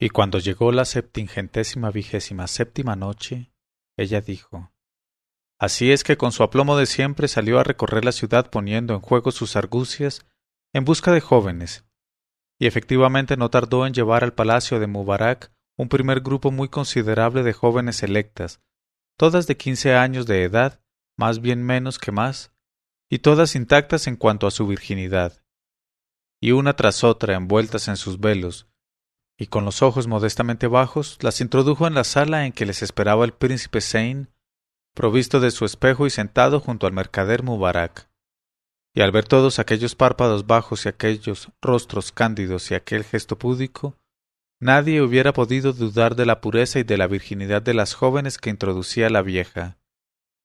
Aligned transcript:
Y 0.00 0.08
cuando 0.08 0.38
llegó 0.38 0.72
la 0.72 0.86
septingentésima 0.86 1.90
vigésima 1.90 2.46
séptima 2.46 2.96
noche, 2.96 3.52
ella 3.98 4.22
dijo 4.22 4.72
Así 5.58 5.92
es 5.92 6.04
que 6.04 6.16
con 6.16 6.32
su 6.32 6.42
aplomo 6.42 6.78
de 6.78 6.86
siempre 6.86 7.28
salió 7.28 7.58
a 7.58 7.64
recorrer 7.64 8.06
la 8.06 8.12
ciudad 8.12 8.50
poniendo 8.50 8.94
en 8.94 9.00
juego 9.00 9.30
sus 9.30 9.56
argucias 9.56 10.26
en 10.72 10.86
busca 10.86 11.12
de 11.12 11.20
jóvenes, 11.20 11.84
y 12.58 12.66
efectivamente 12.66 13.36
no 13.36 13.50
tardó 13.50 13.86
en 13.86 13.92
llevar 13.92 14.24
al 14.24 14.32
palacio 14.32 14.80
de 14.80 14.86
Mubarak 14.86 15.52
un 15.76 15.90
primer 15.90 16.20
grupo 16.20 16.50
muy 16.50 16.68
considerable 16.68 17.42
de 17.42 17.52
jóvenes 17.52 18.02
electas, 18.02 18.62
todas 19.18 19.46
de 19.46 19.58
quince 19.58 19.94
años 19.94 20.26
de 20.26 20.44
edad, 20.44 20.80
más 21.18 21.42
bien 21.42 21.62
menos 21.62 21.98
que 21.98 22.10
más, 22.10 22.54
y 23.10 23.18
todas 23.18 23.54
intactas 23.54 24.06
en 24.06 24.16
cuanto 24.16 24.46
a 24.46 24.50
su 24.50 24.66
virginidad, 24.66 25.44
y 26.40 26.52
una 26.52 26.74
tras 26.74 27.04
otra 27.04 27.34
envueltas 27.34 27.88
en 27.88 27.96
sus 27.96 28.18
velos, 28.18 28.70
y 29.40 29.46
con 29.46 29.64
los 29.64 29.80
ojos 29.80 30.06
modestamente 30.06 30.66
bajos, 30.66 31.16
las 31.22 31.40
introdujo 31.40 31.86
en 31.86 31.94
la 31.94 32.04
sala 32.04 32.44
en 32.44 32.52
que 32.52 32.66
les 32.66 32.82
esperaba 32.82 33.24
el 33.24 33.32
príncipe 33.32 33.80
Sein, 33.80 34.28
provisto 34.94 35.40
de 35.40 35.50
su 35.50 35.64
espejo 35.64 36.06
y 36.06 36.10
sentado 36.10 36.60
junto 36.60 36.86
al 36.86 36.92
mercader 36.92 37.42
Mubarak. 37.42 38.10
Y 38.94 39.00
al 39.00 39.12
ver 39.12 39.24
todos 39.24 39.58
aquellos 39.58 39.94
párpados 39.94 40.46
bajos 40.46 40.84
y 40.84 40.90
aquellos 40.90 41.48
rostros 41.62 42.12
cándidos 42.12 42.70
y 42.70 42.74
aquel 42.74 43.02
gesto 43.02 43.38
púdico, 43.38 43.96
nadie 44.60 45.00
hubiera 45.00 45.32
podido 45.32 45.72
dudar 45.72 46.16
de 46.16 46.26
la 46.26 46.42
pureza 46.42 46.78
y 46.78 46.82
de 46.82 46.98
la 46.98 47.06
virginidad 47.06 47.62
de 47.62 47.72
las 47.72 47.94
jóvenes 47.94 48.36
que 48.36 48.50
introducía 48.50 49.08
la 49.08 49.22
vieja. 49.22 49.78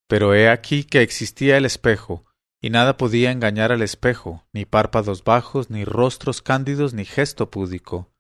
Pero 0.08 0.34
he 0.34 0.48
aquí 0.48 0.86
que 0.86 1.02
existía 1.02 1.58
el 1.58 1.66
espejo, 1.66 2.24
y 2.62 2.70
nada 2.70 2.96
podía 2.96 3.32
engañar 3.32 3.74
al 3.74 3.82
espejo, 3.82 4.48
ni 4.54 4.64
párpados 4.64 5.26
bajos, 5.26 5.70
ni 5.70 5.84
rostros 5.84 6.42
cándidos, 6.42 6.94
ni 6.94 7.04
gesto 7.04 7.52
púdico. 7.52 8.15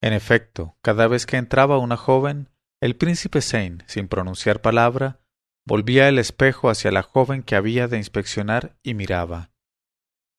En 0.00 0.12
efecto, 0.12 0.76
cada 0.80 1.08
vez 1.08 1.26
que 1.26 1.36
entraba 1.36 1.78
una 1.78 1.96
joven, 1.96 2.50
el 2.80 2.96
príncipe 2.96 3.40
Sein, 3.40 3.82
sin 3.86 4.06
pronunciar 4.08 4.60
palabra, 4.60 5.20
volvía 5.66 6.08
el 6.08 6.18
espejo 6.18 6.70
hacia 6.70 6.92
la 6.92 7.02
joven 7.02 7.42
que 7.42 7.56
había 7.56 7.88
de 7.88 7.98
inspeccionar 7.98 8.76
y 8.82 8.94
miraba. 8.94 9.50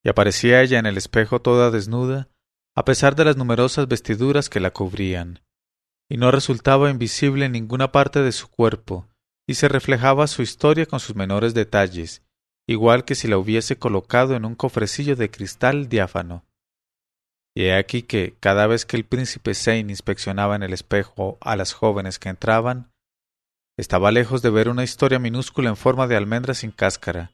Y 0.04 0.10
aparecía 0.10 0.62
ella 0.62 0.80
en 0.80 0.86
el 0.86 0.98
espejo 0.98 1.42
toda 1.42 1.72
desnuda, 1.72 2.30
a 2.76 2.86
pesar 2.86 3.16
de 3.16 3.26
las 3.26 3.36
numerosas 3.36 3.88
vestiduras 3.88 4.50
que 4.50 4.62
la 4.62 4.72
cubrían, 4.72 5.42
y 6.10 6.18
no 6.18 6.32
resultaba 6.32 6.90
invisible 6.90 7.50
ninguna 7.50 7.92
parte 7.92 8.22
de 8.22 8.32
su 8.32 8.48
cuerpo, 8.48 9.10
y 9.46 9.56
se 9.56 9.68
reflejaba 9.68 10.28
su 10.28 10.42
historia 10.42 10.86
con 10.86 11.02
sus 11.02 11.16
menores 11.16 11.54
detalles, 11.54 12.24
igual 12.66 13.04
que 13.04 13.16
si 13.16 13.28
la 13.28 13.38
hubiese 13.38 13.78
colocado 13.78 14.36
en 14.36 14.46
un 14.46 14.56
cofrecillo 14.56 15.16
de 15.18 15.30
cristal 15.30 15.90
diáfano. 15.90 16.46
Y 17.56 17.66
he 17.66 17.76
aquí 17.76 18.04
que, 18.04 18.38
cada 18.40 18.68
vez 18.68 18.86
que 18.86 18.98
el 18.98 19.06
príncipe 19.06 19.54
Sein 19.54 19.90
inspeccionaba 19.90 20.56
en 20.56 20.64
el 20.64 20.74
espejo 20.74 21.38
a 21.42 21.56
las 21.56 21.74
jóvenes 21.74 22.20
que 22.20 22.30
entraban, 22.30 22.92
estaba 23.78 24.12
lejos 24.12 24.42
de 24.42 24.50
ver 24.50 24.70
una 24.70 24.84
historia 24.84 25.20
minúscula 25.20 25.70
en 25.70 25.78
forma 25.78 26.08
de 26.08 26.16
almendra 26.16 26.54
sin 26.54 26.72
cáscara, 26.72 27.32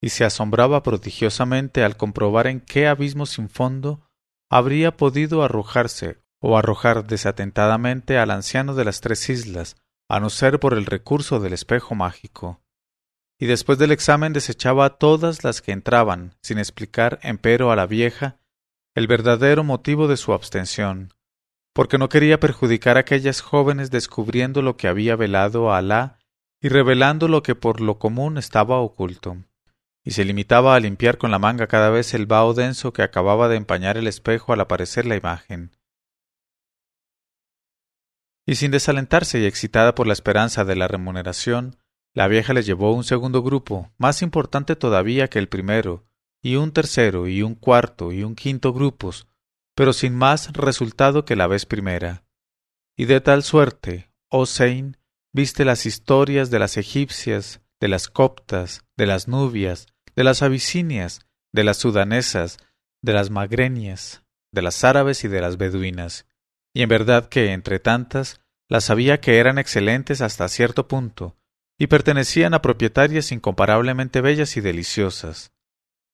y 0.00 0.10
se 0.10 0.24
asombraba 0.24 0.82
prodigiosamente 0.82 1.84
al 1.84 1.96
comprobar 1.96 2.46
en 2.46 2.60
qué 2.60 2.88
abismo 2.88 3.26
sin 3.26 3.48
fondo 3.48 4.08
habría 4.50 4.96
podido 4.96 5.42
arrojarse 5.42 6.22
o 6.40 6.56
arrojar 6.56 7.06
desatentadamente 7.06 8.18
al 8.18 8.30
anciano 8.30 8.74
de 8.74 8.84
las 8.84 9.00
tres 9.00 9.28
islas, 9.28 9.76
a 10.08 10.18
no 10.18 10.30
ser 10.30 10.58
por 10.58 10.74
el 10.74 10.86
recurso 10.86 11.38
del 11.38 11.52
espejo 11.52 11.94
mágico. 11.94 12.60
Y 13.38 13.46
después 13.46 13.78
del 13.78 13.92
examen 13.92 14.32
desechaba 14.32 14.98
todas 14.98 15.44
las 15.44 15.62
que 15.62 15.72
entraban, 15.72 16.34
sin 16.42 16.58
explicar, 16.58 17.20
empero, 17.22 17.70
a 17.70 17.76
la 17.76 17.86
vieja 17.86 18.39
el 18.94 19.06
verdadero 19.06 19.62
motivo 19.62 20.08
de 20.08 20.16
su 20.16 20.32
abstención, 20.32 21.14
porque 21.72 21.98
no 21.98 22.08
quería 22.08 22.40
perjudicar 22.40 22.96
a 22.96 23.00
aquellas 23.00 23.40
jóvenes 23.40 23.90
descubriendo 23.90 24.62
lo 24.62 24.76
que 24.76 24.88
había 24.88 25.16
velado 25.16 25.72
a 25.72 25.78
Alá 25.78 26.18
y 26.60 26.68
revelando 26.68 27.28
lo 27.28 27.42
que 27.42 27.54
por 27.54 27.80
lo 27.80 27.98
común 27.98 28.36
estaba 28.36 28.78
oculto, 28.78 29.38
y 30.04 30.10
se 30.10 30.24
limitaba 30.24 30.74
a 30.74 30.80
limpiar 30.80 31.18
con 31.18 31.30
la 31.30 31.38
manga 31.38 31.68
cada 31.68 31.90
vez 31.90 32.14
el 32.14 32.26
vaho 32.26 32.52
denso 32.52 32.92
que 32.92 33.02
acababa 33.02 33.48
de 33.48 33.56
empañar 33.56 33.96
el 33.96 34.06
espejo 34.06 34.52
al 34.52 34.60
aparecer 34.60 35.06
la 35.06 35.16
imagen. 35.16 35.76
Y 38.44 38.56
sin 38.56 38.72
desalentarse 38.72 39.38
y 39.38 39.44
excitada 39.44 39.94
por 39.94 40.06
la 40.06 40.12
esperanza 40.12 40.64
de 40.64 40.74
la 40.74 40.88
remuneración, 40.88 41.76
la 42.12 42.26
vieja 42.26 42.52
le 42.52 42.62
llevó 42.62 42.92
un 42.92 43.04
segundo 43.04 43.42
grupo, 43.42 43.92
más 43.96 44.22
importante 44.22 44.74
todavía 44.74 45.28
que 45.28 45.38
el 45.38 45.48
primero, 45.48 46.09
y 46.42 46.56
un 46.56 46.72
tercero, 46.72 47.28
y 47.28 47.42
un 47.42 47.54
cuarto, 47.54 48.12
y 48.12 48.22
un 48.22 48.34
quinto 48.34 48.72
grupos, 48.72 49.26
pero 49.74 49.92
sin 49.92 50.14
más 50.14 50.52
resultado 50.52 51.24
que 51.24 51.36
la 51.36 51.46
vez 51.46 51.66
primera. 51.66 52.24
Y 52.96 53.06
de 53.06 53.20
tal 53.20 53.42
suerte, 53.42 54.10
oh 54.28 54.46
Sein, 54.46 54.96
viste 55.32 55.64
las 55.64 55.86
historias 55.86 56.50
de 56.50 56.58
las 56.58 56.76
egipcias, 56.76 57.60
de 57.80 57.88
las 57.88 58.08
coptas, 58.08 58.84
de 58.96 59.06
las 59.06 59.28
nubias, 59.28 59.86
de 60.14 60.24
las 60.24 60.42
abisinias, 60.42 61.20
de 61.52 61.64
las 61.64 61.78
sudanesas, 61.78 62.58
de 63.02 63.12
las 63.12 63.30
magrenias, 63.30 64.22
de 64.52 64.62
las 64.62 64.84
árabes 64.84 65.24
y 65.24 65.28
de 65.28 65.40
las 65.40 65.56
beduinas, 65.56 66.26
y 66.74 66.82
en 66.82 66.88
verdad 66.88 67.28
que 67.28 67.52
entre 67.52 67.80
tantas 67.80 68.40
las 68.68 68.84
sabía 68.84 69.20
que 69.20 69.38
eran 69.38 69.58
excelentes 69.58 70.20
hasta 70.20 70.48
cierto 70.48 70.86
punto, 70.86 71.36
y 71.78 71.86
pertenecían 71.86 72.54
a 72.54 72.62
propietarias 72.62 73.32
incomparablemente 73.32 74.20
bellas 74.20 74.56
y 74.56 74.60
deliciosas. 74.60 75.52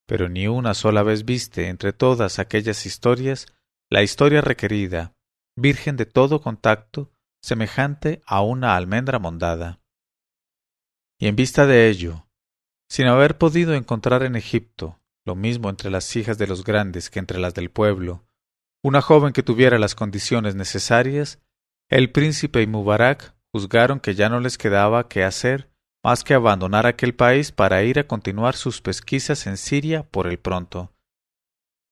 Pero 0.07 0.29
ni 0.29 0.47
una 0.47 0.75
sola 0.75 1.03
vez 1.03 1.25
viste 1.25 1.69
entre 1.69 1.93
todas 1.93 2.39
aquellas 2.39 2.87
historias 2.87 3.47
la 3.91 4.03
historia 4.03 4.41
requerida, 4.41 5.15
virgen 5.57 5.97
de 5.97 6.07
todo 6.07 6.41
contacto, 6.41 7.13
semejante 7.43 8.23
a 8.27 8.43
una 8.43 8.77
almendra 8.77 9.19
mondada. 9.19 9.81
Y 11.19 11.29
en 11.29 11.37
vista 11.37 11.67
de 11.67 11.89
ello, 11.89 12.27
sin 12.89 13.07
haber 13.07 13.39
podido 13.39 13.75
encontrar 13.75 14.23
en 14.23 14.37
Egipto, 14.37 15.01
lo 15.25 15.35
mismo 15.35 15.71
entre 15.71 15.91
las 15.91 16.15
hijas 16.17 16.39
de 16.39 16.47
los 16.47 16.65
grandes 16.65 17.11
que 17.11 17.19
entre 17.19 17.39
las 17.39 17.55
del 17.55 17.71
pueblo, 17.71 18.27
una 18.83 19.03
joven 19.03 19.33
que 19.33 19.43
tuviera 19.43 19.79
las 19.79 19.95
condiciones 19.95 20.55
necesarias, 20.55 21.41
el 21.89 22.13
príncipe 22.13 22.63
y 22.63 22.67
Mubarak 22.67 23.35
juzgaron 23.53 24.01
que 24.01 24.15
ya 24.15 24.29
no 24.29 24.41
les 24.41 24.59
quedaba 24.59 25.09
que 25.09 25.25
hacer 25.25 25.71
más 26.07 26.23
que 26.23 26.35
abandonar 26.35 26.87
aquel 26.87 27.17
país 27.17 27.51
para 27.51 27.83
ir 27.83 27.99
a 27.99 28.07
continuar 28.07 28.55
sus 28.55 28.81
pesquisas 28.81 29.49
en 29.49 29.57
Siria 29.57 30.05
por 30.05 30.29
el 30.29 30.39
pronto. 30.39 30.93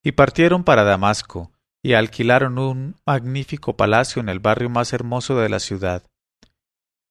Y 0.04 0.12
partieron 0.12 0.62
para 0.62 0.84
Damasco, 0.84 1.50
y 1.82 1.94
alquilaron 1.94 2.60
un 2.60 2.94
magnífico 3.04 3.76
palacio 3.76 4.22
en 4.22 4.28
el 4.28 4.38
barrio 4.38 4.70
más 4.70 4.92
hermoso 4.92 5.36
de 5.36 5.48
la 5.48 5.58
ciudad. 5.58 6.04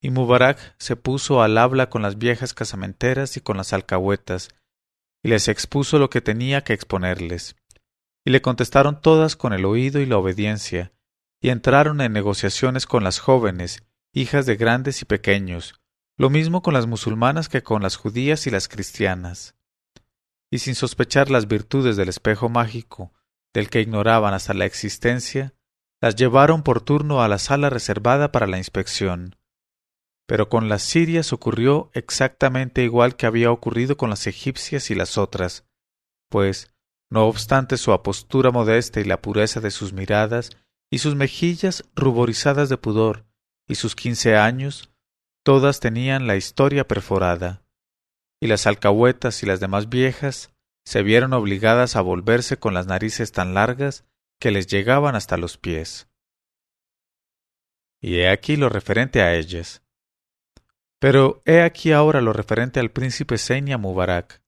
Y 0.00 0.08
Mubarak 0.08 0.74
se 0.78 0.96
puso 0.96 1.42
al 1.42 1.58
habla 1.58 1.90
con 1.90 2.00
las 2.00 2.16
viejas 2.16 2.54
casamenteras 2.54 3.36
y 3.36 3.42
con 3.42 3.58
las 3.58 3.74
alcahuetas, 3.74 4.48
y 5.22 5.28
les 5.28 5.48
expuso 5.48 5.98
lo 5.98 6.08
que 6.08 6.22
tenía 6.22 6.64
que 6.64 6.72
exponerles. 6.72 7.54
Y 8.24 8.30
le 8.30 8.40
contestaron 8.40 9.02
todas 9.02 9.36
con 9.36 9.52
el 9.52 9.66
oído 9.66 10.00
y 10.00 10.06
la 10.06 10.16
obediencia, 10.16 10.94
y 11.42 11.50
entraron 11.50 12.00
en 12.00 12.14
negociaciones 12.14 12.86
con 12.86 13.04
las 13.04 13.18
jóvenes, 13.18 13.84
hijas 14.14 14.46
de 14.46 14.56
grandes 14.56 15.02
y 15.02 15.04
pequeños, 15.04 15.74
lo 16.16 16.30
mismo 16.30 16.62
con 16.62 16.74
las 16.74 16.86
musulmanas 16.86 17.48
que 17.48 17.62
con 17.62 17.82
las 17.82 17.96
judías 17.96 18.46
y 18.46 18.50
las 18.50 18.68
cristianas. 18.68 19.54
Y 20.50 20.58
sin 20.58 20.74
sospechar 20.74 21.30
las 21.30 21.48
virtudes 21.48 21.96
del 21.96 22.08
espejo 22.08 22.48
mágico, 22.48 23.12
del 23.52 23.68
que 23.70 23.80
ignoraban 23.80 24.34
hasta 24.34 24.54
la 24.54 24.64
existencia, 24.64 25.54
las 26.00 26.16
llevaron 26.16 26.62
por 26.62 26.80
turno 26.80 27.22
a 27.22 27.28
la 27.28 27.38
sala 27.38 27.70
reservada 27.70 28.30
para 28.30 28.46
la 28.46 28.58
inspección. 28.58 29.36
Pero 30.26 30.48
con 30.48 30.68
las 30.68 30.82
sirias 30.82 31.32
ocurrió 31.32 31.90
exactamente 31.94 32.82
igual 32.82 33.16
que 33.16 33.26
había 33.26 33.50
ocurrido 33.50 33.96
con 33.96 34.10
las 34.10 34.26
egipcias 34.26 34.90
y 34.90 34.94
las 34.94 35.18
otras, 35.18 35.66
pues, 36.30 36.72
no 37.10 37.26
obstante 37.26 37.76
su 37.76 37.92
apostura 37.92 38.50
modesta 38.50 39.00
y 39.00 39.04
la 39.04 39.20
pureza 39.20 39.60
de 39.60 39.70
sus 39.70 39.92
miradas, 39.92 40.50
y 40.90 40.98
sus 40.98 41.14
mejillas 41.14 41.84
ruborizadas 41.94 42.68
de 42.68 42.76
pudor, 42.76 43.26
y 43.66 43.76
sus 43.76 43.94
quince 43.94 44.36
años, 44.36 44.90
todas 45.44 45.78
tenían 45.78 46.26
la 46.26 46.36
historia 46.36 46.88
perforada, 46.88 47.62
y 48.40 48.48
las 48.48 48.66
alcahuetas 48.66 49.42
y 49.42 49.46
las 49.46 49.60
demás 49.60 49.88
viejas 49.88 50.50
se 50.84 51.02
vieron 51.02 51.32
obligadas 51.32 51.96
a 51.96 52.00
volverse 52.00 52.58
con 52.58 52.74
las 52.74 52.86
narices 52.86 53.30
tan 53.30 53.54
largas 53.54 54.04
que 54.40 54.50
les 54.50 54.66
llegaban 54.66 55.14
hasta 55.14 55.36
los 55.36 55.56
pies. 55.58 56.08
Y 58.02 58.16
he 58.16 58.28
aquí 58.28 58.56
lo 58.56 58.68
referente 58.68 59.22
a 59.22 59.34
ellas. 59.34 59.82
Pero 60.98 61.42
he 61.44 61.62
aquí 61.62 61.92
ahora 61.92 62.20
lo 62.20 62.32
referente 62.32 62.80
al 62.80 62.90
príncipe 62.90 63.38
Senia 63.38 63.78
Mubarak. 63.78 64.42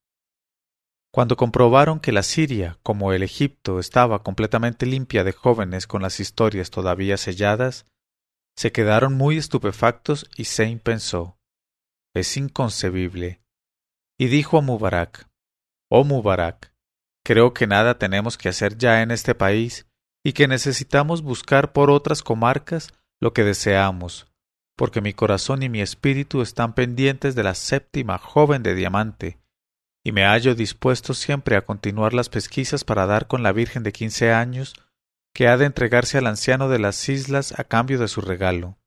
Cuando 1.11 1.37
comprobaron 1.37 2.01
que 2.01 2.13
la 2.13 2.23
Siria, 2.23 2.79
como 2.83 3.13
el 3.13 3.23
Egipto, 3.23 3.79
estaba 3.79 4.23
completamente 4.23 4.85
limpia 4.85 5.25
de 5.25 5.33
jóvenes 5.33 5.87
con 5.87 6.03
las 6.03 6.21
historias 6.21 6.71
todavía 6.71 7.17
selladas, 7.17 7.87
se 8.57 8.73
quedaron 8.73 9.15
muy 9.15 9.37
estupefactos 9.37 10.29
y 10.37 10.45
Sein 10.45 10.79
pensó 10.79 11.39
Es 12.15 12.37
inconcebible. 12.37 13.43
Y 14.19 14.29
dijo 14.29 14.59
a 14.59 14.63
Mubarak 14.63 15.29
Oh 15.89 16.05
Mubarak, 16.05 16.73
creo 17.23 17.53
que 17.53 17.67
nada 17.67 17.99
tenemos 17.99 18.39
que 18.39 18.49
hacer 18.49 18.77
ya 18.77 19.03
en 19.03 19.11
este 19.11 19.35
país, 19.35 19.87
y 20.25 20.33
que 20.33 20.49
necesitamos 20.49 21.23
buscar 21.23 21.73
por 21.73 21.91
otras 21.91 22.23
comarcas 22.23 22.93
lo 23.21 23.33
que 23.33 23.45
deseamos, 23.45 24.27
porque 24.77 25.01
mi 25.01 25.13
corazón 25.13 25.63
y 25.63 25.69
mi 25.69 25.81
espíritu 25.81 26.43
están 26.43 26.75
pendientes 26.75 27.37
de 27.37 27.45
la 27.45 27.55
séptima 27.55 28.19
joven 28.19 28.65
de 28.65 28.75
diamante, 28.75 29.39
y 30.05 30.11
me 30.11 30.25
hallo 30.25 30.57
dispuesto 30.57 31.15
siempre 31.15 31.57
a 31.57 31.65
continuar 31.65 32.15
las 32.15 32.29
pesquisas 32.29 32.83
para 32.83 33.07
dar 33.07 33.29
con 33.29 33.45
la 33.45 33.53
Virgen 33.53 33.85
de 33.85 33.93
quince 33.93 34.33
años 34.33 34.75
que 35.37 35.49
ha 35.49 35.59
de 35.59 35.67
entregarse 35.67 36.17
al 36.17 36.29
anciano 36.29 36.71
de 36.71 36.79
las 36.79 37.11
islas 37.11 37.53
a 37.59 37.65
cambio 37.65 37.99
de 37.99 38.09
su 38.09 38.23
regalo. 38.23 38.79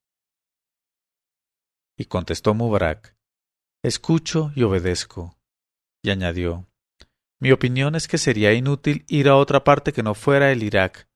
Y 1.95 2.05
contestó 2.05 2.55
Mubarak, 2.55 3.15
Escucho 3.83 4.51
y 4.55 4.63
obedezco. 4.63 5.37
Y 6.03 6.09
añadió, 6.09 6.67
Mi 7.39 7.51
opinión 7.51 7.93
es 7.93 8.07
que 8.07 8.17
sería 8.17 8.51
inútil 8.53 9.05
ir 9.07 9.29
a 9.29 9.35
otra 9.35 9.63
parte 9.63 9.93
que 9.93 10.01
no 10.01 10.15
fuera 10.15 10.51
el 10.51 10.63
Irak, 10.63 11.07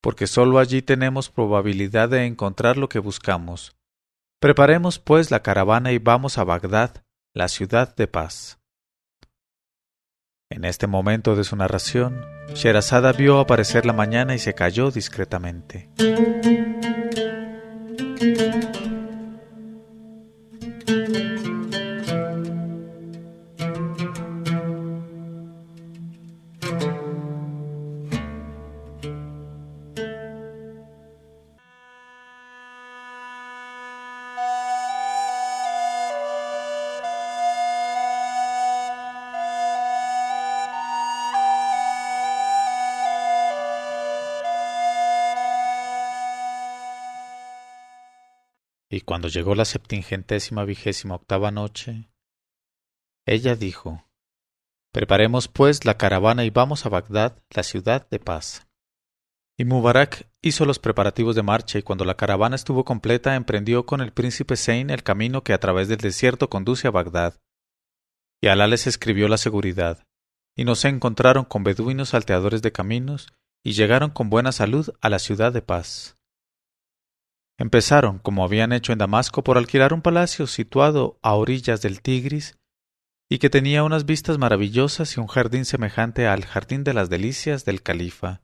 porque 0.00 0.26
sólo 0.26 0.58
allí 0.58 0.80
tenemos 0.80 1.28
probabilidad 1.28 2.08
de 2.08 2.24
encontrar 2.24 2.78
lo 2.78 2.88
que 2.88 2.98
buscamos. 2.98 3.76
Preparemos 4.40 4.98
pues 4.98 5.30
la 5.30 5.42
caravana 5.42 5.92
y 5.92 5.98
vamos 5.98 6.38
a 6.38 6.44
Bagdad, 6.44 7.04
la 7.34 7.48
ciudad 7.48 7.94
de 7.94 8.06
paz. 8.06 8.57
En 10.58 10.64
este 10.64 10.88
momento 10.88 11.36
de 11.36 11.44
su 11.44 11.54
narración, 11.54 12.26
Sherazada 12.52 13.12
vio 13.12 13.38
aparecer 13.38 13.86
la 13.86 13.92
mañana 13.92 14.34
y 14.34 14.40
se 14.40 14.54
calló 14.54 14.90
discretamente. 14.90 15.88
Llegó 49.28 49.54
la 49.54 49.64
septingentésima 49.64 50.64
vigésima 50.64 51.14
octava 51.14 51.50
noche, 51.50 52.08
ella 53.26 53.56
dijo, 53.56 54.08
Preparemos 54.90 55.48
pues 55.48 55.84
la 55.84 55.98
caravana 55.98 56.44
y 56.44 56.50
vamos 56.50 56.86
a 56.86 56.88
Bagdad, 56.88 57.42
la 57.50 57.62
ciudad 57.62 58.08
de 58.08 58.18
paz. 58.18 58.66
Y 59.58 59.64
Mubarak 59.64 60.28
hizo 60.40 60.64
los 60.64 60.78
preparativos 60.78 61.36
de 61.36 61.42
marcha 61.42 61.78
y 61.78 61.82
cuando 61.82 62.04
la 62.04 62.16
caravana 62.16 62.56
estuvo 62.56 62.84
completa 62.84 63.34
emprendió 63.34 63.84
con 63.84 64.00
el 64.00 64.12
príncipe 64.12 64.56
Zein 64.56 64.88
el 64.88 65.02
camino 65.02 65.42
que 65.42 65.52
a 65.52 65.58
través 65.58 65.88
del 65.88 65.98
desierto 65.98 66.48
conduce 66.48 66.88
a 66.88 66.90
Bagdad. 66.90 67.34
Y 68.40 68.48
Alá 68.48 68.66
les 68.66 68.86
escribió 68.86 69.28
la 69.28 69.36
seguridad, 69.36 70.04
y 70.56 70.64
no 70.64 70.74
se 70.74 70.88
encontraron 70.88 71.44
con 71.44 71.64
beduinos 71.64 72.10
salteadores 72.10 72.62
de 72.62 72.72
caminos, 72.72 73.28
y 73.62 73.72
llegaron 73.72 74.10
con 74.10 74.30
buena 74.30 74.52
salud 74.52 74.88
a 75.00 75.10
la 75.10 75.18
ciudad 75.18 75.52
de 75.52 75.60
paz. 75.60 76.17
Empezaron, 77.58 78.20
como 78.20 78.44
habían 78.44 78.72
hecho 78.72 78.92
en 78.92 78.98
Damasco, 78.98 79.42
por 79.42 79.58
alquilar 79.58 79.92
un 79.92 80.00
palacio 80.00 80.46
situado 80.46 81.18
a 81.22 81.34
orillas 81.34 81.82
del 81.82 82.00
Tigris 82.00 82.56
y 83.28 83.38
que 83.38 83.50
tenía 83.50 83.82
unas 83.82 84.06
vistas 84.06 84.38
maravillosas 84.38 85.16
y 85.16 85.20
un 85.20 85.26
jardín 85.26 85.64
semejante 85.64 86.28
al 86.28 86.46
jardín 86.46 86.84
de 86.84 86.94
las 86.94 87.10
delicias 87.10 87.64
del 87.64 87.82
califa. 87.82 88.42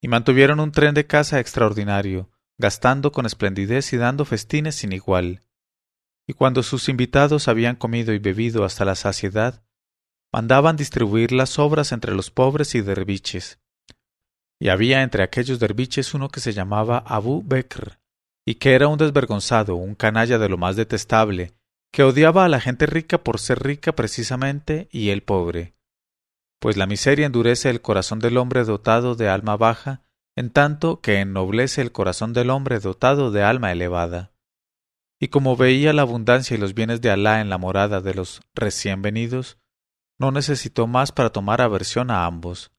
Y 0.00 0.08
mantuvieron 0.08 0.60
un 0.60 0.70
tren 0.72 0.94
de 0.94 1.06
caza 1.06 1.40
extraordinario, 1.40 2.30
gastando 2.58 3.10
con 3.12 3.26
esplendidez 3.26 3.92
y 3.92 3.96
dando 3.96 4.24
festines 4.24 4.76
sin 4.76 4.92
igual. 4.92 5.42
Y 6.26 6.32
cuando 6.32 6.62
sus 6.62 6.88
invitados 6.88 7.48
habían 7.48 7.74
comido 7.76 8.14
y 8.14 8.18
bebido 8.18 8.64
hasta 8.64 8.84
la 8.84 8.94
saciedad, 8.94 9.64
mandaban 10.32 10.76
distribuir 10.76 11.32
las 11.32 11.58
obras 11.58 11.90
entre 11.90 12.14
los 12.14 12.30
pobres 12.30 12.74
y 12.76 12.80
derviches. 12.80 13.58
Y 14.60 14.68
había 14.68 15.02
entre 15.02 15.24
aquellos 15.24 15.58
derviches 15.58 16.14
uno 16.14 16.28
que 16.30 16.40
se 16.40 16.52
llamaba 16.52 16.98
Abu 16.98 17.42
Bekr, 17.44 17.98
y 18.44 18.56
que 18.56 18.74
era 18.74 18.88
un 18.88 18.98
desvergonzado, 18.98 19.76
un 19.76 19.94
canalla 19.94 20.38
de 20.38 20.48
lo 20.48 20.58
más 20.58 20.76
detestable, 20.76 21.52
que 21.92 22.02
odiaba 22.02 22.44
a 22.44 22.48
la 22.48 22.60
gente 22.60 22.86
rica 22.86 23.18
por 23.22 23.38
ser 23.38 23.62
rica 23.62 23.92
precisamente 23.92 24.88
y 24.90 25.10
el 25.10 25.22
pobre. 25.22 25.74
Pues 26.60 26.76
la 26.76 26.86
miseria 26.86 27.26
endurece 27.26 27.70
el 27.70 27.82
corazón 27.82 28.18
del 28.18 28.38
hombre 28.38 28.64
dotado 28.64 29.14
de 29.14 29.28
alma 29.28 29.56
baja, 29.56 30.02
en 30.36 30.50
tanto 30.50 31.00
que 31.00 31.20
ennoblece 31.20 31.82
el 31.82 31.92
corazón 31.92 32.32
del 32.32 32.50
hombre 32.50 32.78
dotado 32.78 33.30
de 33.30 33.42
alma 33.42 33.72
elevada. 33.72 34.32
Y 35.20 35.28
como 35.28 35.56
veía 35.56 35.92
la 35.92 36.02
abundancia 36.02 36.56
y 36.56 36.60
los 36.60 36.74
bienes 36.74 37.00
de 37.00 37.10
Alá 37.10 37.40
en 37.40 37.50
la 37.50 37.58
morada 37.58 38.00
de 38.00 38.14
los 38.14 38.40
recién 38.54 39.02
venidos, 39.02 39.58
no 40.18 40.32
necesitó 40.32 40.86
más 40.86 41.12
para 41.12 41.30
tomar 41.30 41.60
aversión 41.60 42.10
a 42.10 42.26
ambos. 42.26 42.72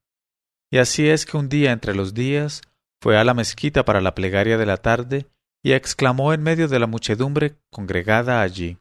Y 0.71 0.79
así 0.79 1.07
es 1.07 1.25
que 1.25 1.37
un 1.37 1.47
día 1.47 1.71
entre 1.71 1.93
los 1.93 2.13
días 2.13 2.61
fue 3.01 3.17
a 3.17 3.23
la 3.23 3.33
mezquita 3.33 3.85
para 3.85 4.01
la 4.01 4.15
plegaria 4.15 4.57
de 4.57 4.65
la 4.65 4.77
tarde 4.77 5.27
y 5.63 5.71
exclamó 5.71 6.33
en 6.33 6.43
medio 6.43 6.67
de 6.67 6.79
la 6.79 6.87
muchedumbre 6.87 7.55
congregada 7.71 8.41
allí 8.41 8.77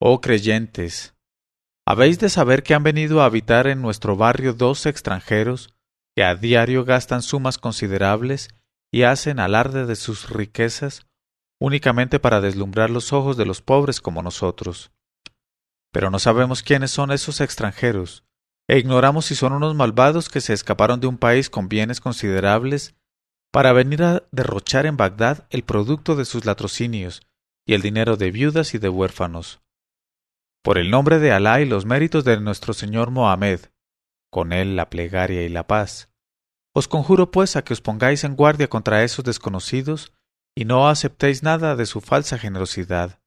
Oh 0.00 0.20
creyentes, 0.20 1.14
habéis 1.86 2.18
de 2.18 2.28
saber 2.28 2.62
que 2.62 2.74
han 2.74 2.82
venido 2.82 3.22
a 3.22 3.26
habitar 3.26 3.66
en 3.66 3.80
nuestro 3.80 4.16
barrio 4.16 4.52
dos 4.52 4.86
extranjeros 4.86 5.72
que 6.16 6.24
a 6.24 6.34
diario 6.34 6.84
gastan 6.84 7.22
sumas 7.22 7.58
considerables 7.58 8.48
y 8.92 9.02
hacen 9.02 9.38
alarde 9.40 9.86
de 9.86 9.96
sus 9.96 10.28
riquezas 10.28 11.06
únicamente 11.60 12.18
para 12.18 12.40
deslumbrar 12.40 12.90
los 12.90 13.12
ojos 13.12 13.36
de 13.36 13.46
los 13.46 13.62
pobres 13.62 14.00
como 14.00 14.22
nosotros. 14.22 14.92
Pero 15.92 16.10
no 16.10 16.18
sabemos 16.18 16.62
quiénes 16.62 16.90
son 16.90 17.10
esos 17.12 17.40
extranjeros, 17.40 18.24
e 18.68 18.78
ignoramos 18.78 19.26
si 19.26 19.34
son 19.34 19.52
unos 19.52 19.74
malvados 19.74 20.28
que 20.28 20.40
se 20.40 20.52
escaparon 20.52 21.00
de 21.00 21.06
un 21.06 21.18
país 21.18 21.50
con 21.50 21.68
bienes 21.68 22.00
considerables 22.00 22.94
para 23.54 23.72
venir 23.72 24.02
a 24.02 24.24
derrochar 24.32 24.84
en 24.84 24.96
Bagdad 24.96 25.46
el 25.48 25.62
producto 25.62 26.16
de 26.16 26.24
sus 26.24 26.44
latrocinios 26.44 27.22
y 27.64 27.74
el 27.74 27.82
dinero 27.82 28.16
de 28.16 28.32
viudas 28.32 28.74
y 28.74 28.78
de 28.78 28.88
huérfanos. 28.88 29.62
Por 30.64 30.76
el 30.76 30.90
nombre 30.90 31.20
de 31.20 31.30
Alá 31.30 31.60
y 31.60 31.64
los 31.64 31.84
méritos 31.84 32.24
de 32.24 32.40
nuestro 32.40 32.74
Señor 32.74 33.12
Mohamed, 33.12 33.60
con 34.28 34.52
él 34.52 34.74
la 34.74 34.90
plegaria 34.90 35.44
y 35.44 35.48
la 35.48 35.68
paz, 35.68 36.10
os 36.74 36.88
conjuro 36.88 37.30
pues 37.30 37.54
a 37.54 37.62
que 37.62 37.74
os 37.74 37.80
pongáis 37.80 38.24
en 38.24 38.34
guardia 38.34 38.68
contra 38.68 39.04
esos 39.04 39.24
desconocidos 39.24 40.12
y 40.56 40.64
no 40.64 40.88
aceptéis 40.88 41.44
nada 41.44 41.76
de 41.76 41.86
su 41.86 42.00
falsa 42.00 42.38
generosidad. 42.38 43.20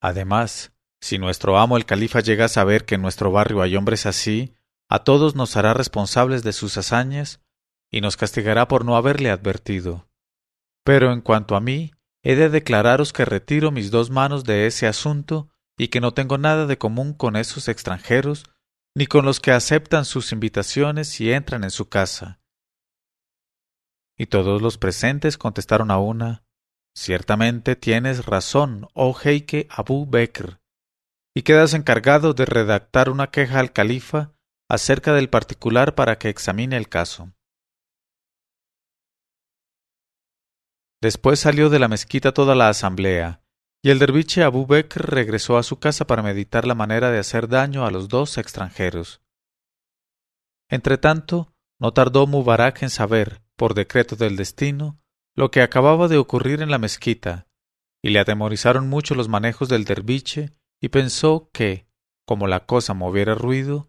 Además, 0.00 0.72
si 1.00 1.18
nuestro 1.18 1.58
amo 1.58 1.76
el 1.76 1.84
califa 1.84 2.20
llega 2.20 2.44
a 2.44 2.48
saber 2.48 2.84
que 2.84 2.94
en 2.94 3.02
nuestro 3.02 3.32
barrio 3.32 3.60
hay 3.60 3.74
hombres 3.74 4.06
así, 4.06 4.54
a 4.88 5.02
todos 5.02 5.34
nos 5.34 5.56
hará 5.56 5.74
responsables 5.74 6.44
de 6.44 6.52
sus 6.52 6.78
hazañas 6.78 7.40
y 7.90 8.00
nos 8.00 8.16
castigará 8.16 8.68
por 8.68 8.84
no 8.84 8.96
haberle 8.96 9.30
advertido. 9.30 10.08
Pero 10.84 11.12
en 11.12 11.20
cuanto 11.20 11.56
a 11.56 11.60
mí, 11.60 11.92
he 12.22 12.34
de 12.34 12.48
declararos 12.48 13.12
que 13.12 13.24
retiro 13.24 13.70
mis 13.70 13.90
dos 13.90 14.10
manos 14.10 14.44
de 14.44 14.66
ese 14.66 14.86
asunto 14.86 15.48
y 15.76 15.88
que 15.88 16.00
no 16.00 16.12
tengo 16.12 16.38
nada 16.38 16.66
de 16.66 16.78
común 16.78 17.14
con 17.14 17.36
esos 17.36 17.68
extranjeros, 17.68 18.44
ni 18.94 19.06
con 19.06 19.24
los 19.24 19.40
que 19.40 19.52
aceptan 19.52 20.04
sus 20.04 20.32
invitaciones 20.32 21.20
y 21.20 21.32
entran 21.32 21.64
en 21.64 21.70
su 21.70 21.88
casa. 21.88 22.40
Y 24.16 24.26
todos 24.26 24.60
los 24.60 24.76
presentes 24.78 25.38
contestaron 25.38 25.90
a 25.90 25.98
una 25.98 26.42
Ciertamente 26.98 27.76
tienes 27.76 28.26
razón, 28.26 28.88
oh 28.92 29.14
Heike 29.14 29.68
Abu 29.70 30.04
Bekr, 30.10 30.58
y 31.32 31.42
quedas 31.42 31.72
encargado 31.74 32.34
de 32.34 32.44
redactar 32.44 33.08
una 33.08 33.30
queja 33.30 33.60
al 33.60 33.72
califa 33.72 34.32
acerca 34.68 35.12
del 35.14 35.30
particular 35.30 35.94
para 35.94 36.18
que 36.18 36.28
examine 36.28 36.76
el 36.76 36.88
caso. 36.88 37.32
Después 41.00 41.38
salió 41.38 41.70
de 41.70 41.78
la 41.78 41.88
mezquita 41.88 42.32
toda 42.32 42.54
la 42.54 42.68
asamblea, 42.68 43.40
y 43.82 43.90
el 43.90 43.98
derviche 43.98 44.42
Abu 44.42 44.66
Bekr 44.66 45.10
regresó 45.10 45.56
a 45.56 45.62
su 45.62 45.78
casa 45.78 46.06
para 46.06 46.22
meditar 46.22 46.66
la 46.66 46.74
manera 46.74 47.10
de 47.10 47.18
hacer 47.18 47.48
daño 47.48 47.86
a 47.86 47.90
los 47.90 48.08
dos 48.08 48.36
extranjeros. 48.38 49.22
Entretanto, 50.68 51.54
no 51.80 51.92
tardó 51.92 52.26
Mubarak 52.26 52.82
en 52.82 52.90
saber, 52.90 53.40
por 53.56 53.74
decreto 53.74 54.16
del 54.16 54.36
destino, 54.36 55.00
lo 55.36 55.50
que 55.52 55.62
acababa 55.62 56.08
de 56.08 56.18
ocurrir 56.18 56.62
en 56.62 56.70
la 56.70 56.78
mezquita, 56.78 57.46
y 58.02 58.10
le 58.10 58.18
atemorizaron 58.18 58.88
mucho 58.88 59.14
los 59.14 59.28
manejos 59.28 59.68
del 59.68 59.84
derviche, 59.84 60.50
y 60.80 60.88
pensó 60.88 61.50
que, 61.52 61.86
como 62.26 62.48
la 62.48 62.66
cosa 62.66 62.94
moviera 62.94 63.34
ruido, 63.34 63.88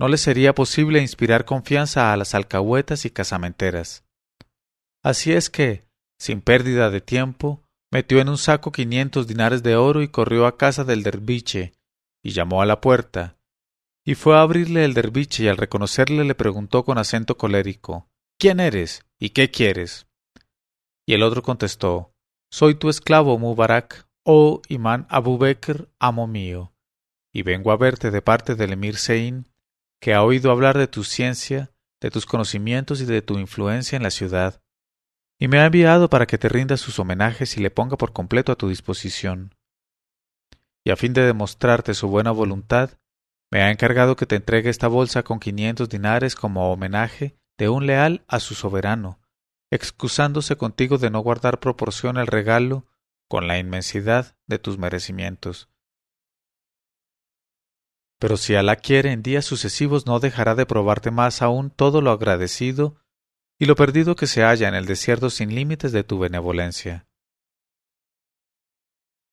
no 0.00 0.08
le 0.08 0.16
sería 0.16 0.54
posible 0.54 1.00
inspirar 1.00 1.44
confianza 1.44 2.12
a 2.12 2.16
las 2.16 2.34
alcahuetas 2.34 3.04
y 3.04 3.10
casamenteras. 3.10 4.04
Así 5.02 5.32
es 5.32 5.50
que, 5.50 5.86
sin 6.18 6.40
pérdida 6.40 6.90
de 6.90 7.00
tiempo, 7.00 7.62
metió 7.90 8.20
en 8.20 8.28
un 8.28 8.38
saco 8.38 8.72
quinientos 8.72 9.26
dinares 9.26 9.62
de 9.62 9.76
oro 9.76 10.02
y 10.02 10.08
corrió 10.08 10.46
a 10.46 10.56
casa 10.56 10.84
del 10.84 11.02
derviche, 11.02 11.74
y 12.22 12.30
llamó 12.30 12.62
a 12.62 12.66
la 12.66 12.80
puerta. 12.80 13.36
Y 14.04 14.16
fue 14.16 14.36
a 14.36 14.42
abrirle 14.42 14.84
el 14.84 14.94
derviche 14.94 15.44
y 15.44 15.48
al 15.48 15.56
reconocerle 15.56 16.24
le 16.24 16.34
preguntó 16.34 16.84
con 16.84 16.98
acento 16.98 17.36
colérico 17.36 18.08
¿Quién 18.38 18.60
eres? 18.60 19.06
¿Y 19.18 19.30
qué 19.30 19.50
quieres? 19.50 20.06
Y 21.06 21.14
el 21.14 21.22
otro 21.22 21.42
contestó 21.42 22.12
Soy 22.50 22.74
tu 22.74 22.88
esclavo 22.88 23.38
Mubarak, 23.38 24.08
oh 24.24 24.60
Imán 24.68 25.06
Abu 25.08 25.38
Bekr, 25.38 25.88
amo 25.98 26.26
mío, 26.26 26.74
y 27.32 27.42
vengo 27.42 27.70
a 27.70 27.76
verte 27.76 28.10
de 28.10 28.22
parte 28.22 28.54
del 28.54 28.72
emir 28.72 28.96
Sein, 28.96 29.48
que 30.00 30.14
ha 30.14 30.22
oído 30.22 30.50
hablar 30.50 30.76
de 30.76 30.86
tu 30.86 31.04
ciencia, 31.04 31.70
de 32.00 32.10
tus 32.10 32.26
conocimientos 32.26 33.00
y 33.00 33.04
de 33.04 33.22
tu 33.22 33.38
influencia 33.38 33.96
en 33.96 34.02
la 34.02 34.10
ciudad, 34.10 34.63
y 35.38 35.48
me 35.48 35.58
ha 35.58 35.66
enviado 35.66 36.08
para 36.08 36.26
que 36.26 36.38
te 36.38 36.48
rinda 36.48 36.76
sus 36.76 36.98
homenajes 36.98 37.56
y 37.56 37.60
le 37.60 37.70
ponga 37.70 37.96
por 37.96 38.12
completo 38.12 38.52
a 38.52 38.56
tu 38.56 38.68
disposición. 38.68 39.54
Y 40.84 40.90
a 40.90 40.96
fin 40.96 41.12
de 41.12 41.22
demostrarte 41.22 41.94
su 41.94 42.08
buena 42.08 42.30
voluntad, 42.30 42.90
me 43.50 43.62
ha 43.62 43.70
encargado 43.70 44.16
que 44.16 44.26
te 44.26 44.36
entregue 44.36 44.70
esta 44.70 44.88
bolsa 44.88 45.22
con 45.22 45.40
quinientos 45.40 45.88
dinares 45.88 46.34
como 46.34 46.72
homenaje 46.72 47.38
de 47.56 47.68
un 47.68 47.86
leal 47.86 48.24
a 48.26 48.40
su 48.40 48.54
soberano, 48.54 49.20
excusándose 49.70 50.56
contigo 50.56 50.98
de 50.98 51.10
no 51.10 51.20
guardar 51.20 51.60
proporción 51.60 52.18
al 52.18 52.26
regalo 52.26 52.86
con 53.28 53.46
la 53.46 53.58
inmensidad 53.58 54.36
de 54.46 54.58
tus 54.58 54.78
merecimientos. 54.78 55.68
Pero 58.18 58.36
si 58.36 58.54
Alá 58.54 58.76
quiere 58.76 59.12
en 59.12 59.22
días 59.22 59.44
sucesivos 59.44 60.06
no 60.06 60.20
dejará 60.20 60.54
de 60.54 60.66
probarte 60.66 61.10
más 61.10 61.42
aún 61.42 61.70
todo 61.70 62.00
lo 62.00 62.10
agradecido 62.10 62.96
y 63.64 63.66
lo 63.66 63.76
perdido 63.76 64.14
que 64.14 64.26
se 64.26 64.42
halla 64.42 64.68
en 64.68 64.74
el 64.74 64.84
desierto 64.84 65.30
sin 65.30 65.54
límites 65.54 65.90
de 65.90 66.04
tu 66.04 66.18
benevolencia. 66.18 67.06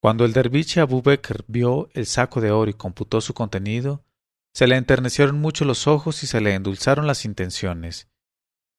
Cuando 0.01 0.23
el 0.23 0.31
derviche 0.31 0.79
Abu 0.79 1.01
Bekr 1.01 1.43
vio 1.49 1.89
el 1.93 2.05
saco 2.05 2.39
de 2.39 2.49
oro 2.49 2.71
y 2.71 2.73
computó 2.73 3.19
su 3.19 3.33
contenido, 3.33 4.05
se 4.53 4.67
le 4.67 4.77
enternecieron 4.77 5.37
mucho 5.37 5.65
los 5.65 5.85
ojos 5.85 6.23
y 6.23 6.27
se 6.27 6.39
le 6.39 6.55
endulzaron 6.55 7.07
las 7.07 7.25
intenciones, 7.25 8.07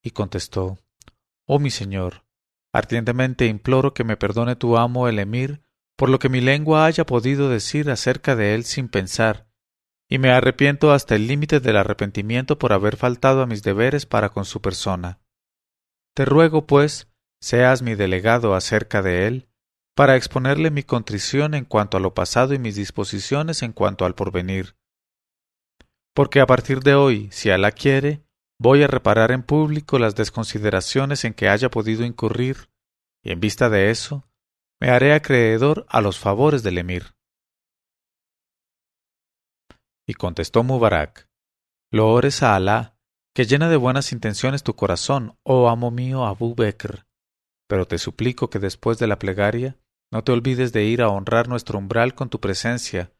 y 0.02 0.12
contestó 0.12 0.78
Oh 1.44 1.58
mi 1.58 1.70
señor, 1.70 2.24
ardientemente 2.72 3.44
imploro 3.44 3.92
que 3.92 4.04
me 4.04 4.16
perdone 4.16 4.56
tu 4.56 4.78
amo 4.78 5.06
el 5.06 5.18
emir 5.18 5.60
por 5.96 6.08
lo 6.08 6.18
que 6.18 6.30
mi 6.30 6.40
lengua 6.40 6.86
haya 6.86 7.04
podido 7.04 7.50
decir 7.50 7.90
acerca 7.90 8.36
de 8.36 8.54
él 8.54 8.64
sin 8.64 8.88
pensar, 8.88 9.50
y 10.08 10.16
me 10.16 10.30
arrepiento 10.30 10.92
hasta 10.92 11.14
el 11.14 11.26
límite 11.26 11.60
del 11.60 11.76
arrepentimiento 11.76 12.58
por 12.58 12.72
haber 12.72 12.96
faltado 12.96 13.42
a 13.42 13.46
mis 13.46 13.62
deberes 13.62 14.06
para 14.06 14.30
con 14.30 14.46
su 14.46 14.62
persona. 14.62 15.21
Te 16.14 16.24
ruego, 16.24 16.66
pues, 16.66 17.08
seas 17.40 17.82
mi 17.82 17.94
delegado 17.94 18.54
acerca 18.54 19.00
de 19.00 19.26
él, 19.26 19.48
para 19.94 20.16
exponerle 20.16 20.70
mi 20.70 20.82
contrición 20.82 21.54
en 21.54 21.64
cuanto 21.64 21.96
a 21.96 22.00
lo 22.00 22.14
pasado 22.14 22.54
y 22.54 22.58
mis 22.58 22.76
disposiciones 22.76 23.62
en 23.62 23.72
cuanto 23.72 24.04
al 24.04 24.14
porvenir. 24.14 24.76
Porque 26.14 26.40
a 26.40 26.46
partir 26.46 26.80
de 26.80 26.94
hoy, 26.94 27.30
si 27.30 27.50
Alá 27.50 27.72
quiere, 27.72 28.22
voy 28.58 28.82
a 28.82 28.86
reparar 28.86 29.32
en 29.32 29.42
público 29.42 29.98
las 29.98 30.14
desconsideraciones 30.14 31.24
en 31.24 31.34
que 31.34 31.48
haya 31.48 31.70
podido 31.70 32.04
incurrir, 32.04 32.70
y 33.22 33.32
en 33.32 33.40
vista 33.40 33.70
de 33.70 33.90
eso, 33.90 34.28
me 34.80 34.90
haré 34.90 35.14
acreedor 35.14 35.86
a 35.88 36.00
los 36.00 36.18
favores 36.18 36.62
del 36.62 36.78
emir. 36.78 37.14
Y 40.06 40.14
contestó 40.14 40.62
Mubarak, 40.62 41.28
Loores 41.90 42.42
a 42.42 42.56
Alá, 42.56 42.98
que 43.34 43.44
llena 43.44 43.68
de 43.68 43.76
buenas 43.76 44.12
intenciones 44.12 44.62
tu 44.62 44.74
corazón, 44.74 45.38
oh 45.42 45.68
amo 45.68 45.90
mío 45.90 46.26
Abu 46.26 46.54
Bekr. 46.54 47.06
Pero 47.66 47.86
te 47.86 47.98
suplico 47.98 48.50
que 48.50 48.58
después 48.58 48.98
de 48.98 49.06
la 49.06 49.18
plegaria 49.18 49.78
no 50.10 50.22
te 50.22 50.32
olvides 50.32 50.72
de 50.72 50.84
ir 50.84 51.00
a 51.00 51.08
honrar 51.08 51.48
nuestro 51.48 51.78
umbral 51.78 52.14
con 52.14 52.28
tu 52.28 52.40
presencia 52.40 53.12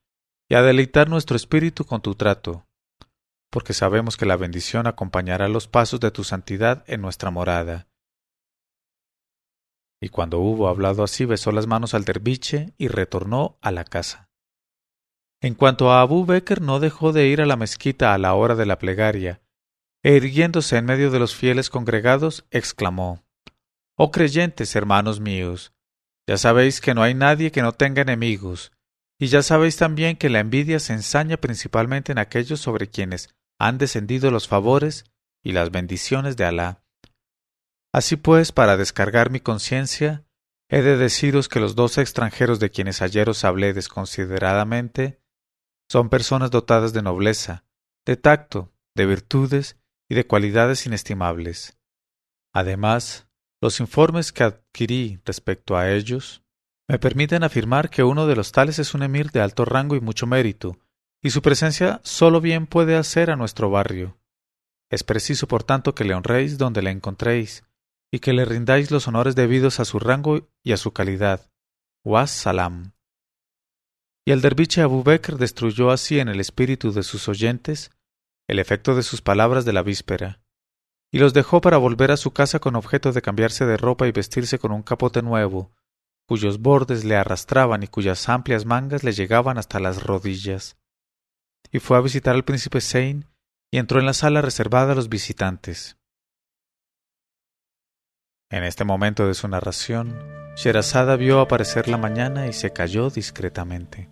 y 0.51 0.55
a 0.55 0.63
deleitar 0.63 1.09
nuestro 1.09 1.37
espíritu 1.37 1.87
con 1.87 2.03
tu 2.03 2.15
trato, 2.15 2.67
porque 3.51 3.73
sabemos 3.73 4.19
que 4.19 4.27
la 4.27 4.37
bendición 4.37 4.87
acompañará 4.87 5.49
los 5.49 5.67
pasos 5.69 6.01
de 6.01 6.11
tu 6.11 6.25
santidad 6.25 6.85
en 6.87 7.01
nuestra 7.01 7.31
morada. 7.31 7.89
Y 10.03 10.11
cuando 10.11 10.41
hubo 10.41 10.69
hablado 10.69 11.05
así 11.05 11.25
besó 11.25 11.53
las 11.53 11.67
manos 11.67 11.95
al 11.95 12.05
derviche 12.05 12.75
y 12.77 12.89
retornó 12.89 13.57
a 13.63 13.71
la 13.71 13.85
casa. 13.85 14.29
En 15.41 15.55
cuanto 15.55 15.91
a 15.91 16.03
Abu 16.03 16.27
Bekr 16.27 16.61
no 16.61 16.81
dejó 16.81 17.13
de 17.13 17.29
ir 17.29 17.41
a 17.41 17.47
la 17.47 17.57
mezquita 17.57 18.13
a 18.13 18.19
la 18.19 18.35
hora 18.35 18.55
de 18.55 18.67
la 18.67 18.79
plegaria, 18.79 19.43
e 20.03 20.15
irguiéndose 20.15 20.77
en 20.77 20.85
medio 20.85 21.11
de 21.11 21.19
los 21.19 21.35
fieles 21.35 21.71
congregados, 21.71 22.45
exclamó 22.51 23.25
Oh 23.97 24.11
creyentes, 24.11 24.75
hermanos 24.75 25.21
míos, 25.21 25.73
ya 26.27 26.39
sabéis 26.39 26.81
que 26.81 26.95
no 26.95 27.03
hay 27.03 27.15
nadie 27.15 27.53
que 27.53 27.63
no 27.63 27.73
tenga 27.73 28.03
enemigos, 28.03 28.73
y 29.19 29.29
ya 29.29 29.43
sabéis 29.43 29.77
también 29.77 30.17
que 30.17 30.31
la 30.31 30.41
envidia 30.41 30.81
se 30.81 30.95
ensaña 30.95 31.37
principalmente 31.37 32.13
en 32.13 32.19
aquellos 32.19 32.61
sobre 32.61 32.89
quienes 32.89 33.35
han 33.59 33.79
descendido 33.79 34.31
los 34.31 34.49
favores 34.49 35.05
y 35.45 35.53
las 35.53 35.71
bendiciones 35.71 36.37
de 36.37 36.45
Alá. 36.45 36.83
Así 37.93 38.17
pues, 38.17 38.51
para 38.51 38.77
descargar 38.77 39.31
mi 39.31 39.41
conciencia, 39.41 40.25
he 40.69 40.83
de 40.83 40.97
deciros 40.97 41.49
que 41.49 41.61
los 41.61 41.75
dos 41.75 41.99
extranjeros 41.99 42.59
de 42.59 42.71
quienes 42.71 43.03
ayer 43.03 43.29
os 43.29 43.45
hablé 43.45 43.75
desconsideradamente 43.75 45.21
son 45.89 46.09
personas 46.09 46.51
dotadas 46.51 46.93
de 46.95 47.03
nobleza, 47.03 47.65
de 48.07 48.17
tacto, 48.17 48.73
de 48.97 49.07
virtudes 49.07 49.77
y 50.13 50.15
de 50.15 50.27
cualidades 50.27 50.85
inestimables. 50.85 51.79
Además, 52.53 53.29
los 53.63 53.81
informes 53.81 54.31
que 54.31 54.45
adquirí 54.45 55.19
respecto 55.25 55.75
a 55.75 55.91
ellos 55.91 56.45
me 56.87 56.99
permiten 56.99 57.45
afirmar 57.45 57.89
que 57.89 58.03
uno 58.03 58.27
de 58.27 58.37
los 58.37 58.53
tales 58.53 58.79
es 58.79 58.93
un 58.93 59.03
emir 59.03 59.31
de 59.31 59.41
alto 59.41 59.65
rango 59.65 59.97
y 59.97 60.03
mucho 60.03 60.27
mérito, 60.27 60.79
y 61.23 61.31
su 61.31 61.41
presencia 61.41 62.03
sólo 62.05 62.43
bien 62.43 62.67
puede 62.67 62.95
hacer 62.95 63.31
a 63.31 63.37
nuestro 63.37 63.71
barrio. 63.71 64.19
Es 64.91 65.03
preciso, 65.03 65.49
por 65.49 65.65
tanto, 65.65 65.95
que 65.95 66.05
le 66.05 66.13
honréis 66.13 66.59
donde 66.59 66.83
le 66.83 66.91
encontréis, 66.91 67.65
y 68.11 68.19
que 68.19 68.35
le 68.35 68.45
rindáis 68.45 68.91
los 68.91 69.09
honores 69.09 69.35
debidos 69.35 69.81
a 69.81 69.87
su 69.87 69.99
rango 69.99 70.47
y 70.63 70.73
a 70.73 70.77
su 70.77 70.93
calidad. 70.93 71.51
Was 72.05 72.31
salam. 72.31 72.93
Y 74.27 74.33
el 74.33 74.43
derviche 74.43 74.83
Abu 74.83 75.05
Bekr 75.05 75.39
destruyó 75.39 75.91
así 75.91 76.19
en 76.19 76.29
el 76.29 76.39
espíritu 76.39 76.93
de 76.93 77.03
sus 77.03 77.31
oyentes 77.31 77.93
el 78.53 78.59
efecto 78.59 78.95
de 78.95 79.03
sus 79.03 79.21
palabras 79.21 79.65
de 79.65 79.73
la 79.73 79.83
víspera, 79.83 80.41
y 81.11 81.19
los 81.19 81.35
dejó 81.35 81.61
para 81.61 81.79
volver 81.79 82.11
a 82.11 82.17
su 82.17 82.33
casa 82.33 82.59
con 82.59 82.77
objeto 82.77 83.13
de 83.13 83.21
cambiarse 83.21 83.67
de 83.67 83.77
ropa 83.77 84.07
y 84.07 84.13
vestirse 84.13 84.59
con 84.59 84.73
un 84.73 84.83
capote 84.83 85.23
nuevo, 85.23 85.73
cuyos 86.27 86.61
bordes 86.61 87.05
le 87.05 87.17
arrastraban 87.17 87.83
y 87.83 87.89
cuyas 87.89 88.29
amplias 88.29 88.65
mangas 88.65 89.05
le 89.05 89.13
llegaban 89.13 89.59
hasta 89.59 89.81
las 89.81 90.03
rodillas 90.03 90.77
y 91.73 91.81
fue 91.81 91.97
a 91.97 92.01
visitar 92.01 92.35
al 92.35 92.45
príncipe 92.45 92.81
Sein 92.81 93.27
y 93.71 93.79
entró 93.79 93.99
en 93.99 94.07
la 94.07 94.13
sala 94.13 94.43
reservada 94.43 94.93
a 94.93 94.95
los 94.95 95.09
visitantes. 95.09 95.97
En 98.51 98.65
este 98.65 98.85
momento 98.85 99.27
de 99.27 99.35
su 99.35 99.49
narración, 99.49 100.19
Sherazada 100.57 101.17
vio 101.17 101.41
aparecer 101.41 101.89
la 101.89 101.97
mañana 101.97 102.47
y 102.47 102.53
se 102.53 102.75
calló 102.75 103.09
discretamente. 103.09 104.11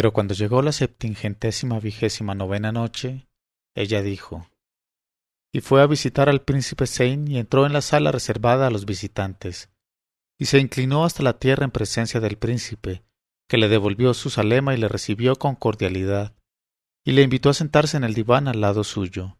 Pero 0.00 0.14
cuando 0.14 0.32
llegó 0.32 0.62
la 0.62 0.72
septingentésima 0.72 1.78
vigésima 1.78 2.34
novena 2.34 2.72
noche, 2.72 3.28
ella 3.74 4.00
dijo, 4.00 4.48
y 5.52 5.60
fue 5.60 5.82
a 5.82 5.86
visitar 5.86 6.30
al 6.30 6.40
príncipe 6.40 6.86
Sein 6.86 7.28
y 7.28 7.36
entró 7.36 7.66
en 7.66 7.74
la 7.74 7.82
sala 7.82 8.10
reservada 8.10 8.66
a 8.66 8.70
los 8.70 8.86
visitantes, 8.86 9.68
y 10.38 10.46
se 10.46 10.58
inclinó 10.58 11.04
hasta 11.04 11.22
la 11.22 11.38
tierra 11.38 11.66
en 11.66 11.70
presencia 11.70 12.18
del 12.18 12.38
príncipe, 12.38 13.02
que 13.46 13.58
le 13.58 13.68
devolvió 13.68 14.14
su 14.14 14.30
salema 14.30 14.72
y 14.72 14.78
le 14.78 14.88
recibió 14.88 15.36
con 15.36 15.54
cordialidad, 15.54 16.34
y 17.04 17.12
le 17.12 17.20
invitó 17.20 17.50
a 17.50 17.54
sentarse 17.54 17.98
en 17.98 18.04
el 18.04 18.14
diván 18.14 18.48
al 18.48 18.62
lado 18.62 18.84
suyo. 18.84 19.36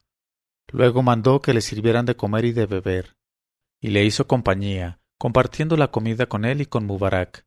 Luego 0.70 1.02
mandó 1.02 1.40
que 1.40 1.54
le 1.54 1.62
sirvieran 1.62 2.04
de 2.04 2.16
comer 2.16 2.44
y 2.44 2.52
de 2.52 2.66
beber, 2.66 3.16
y 3.80 3.88
le 3.88 4.04
hizo 4.04 4.26
compañía, 4.26 5.00
compartiendo 5.16 5.78
la 5.78 5.90
comida 5.90 6.26
con 6.26 6.44
él 6.44 6.60
y 6.60 6.66
con 6.66 6.84
Mubarak, 6.84 7.46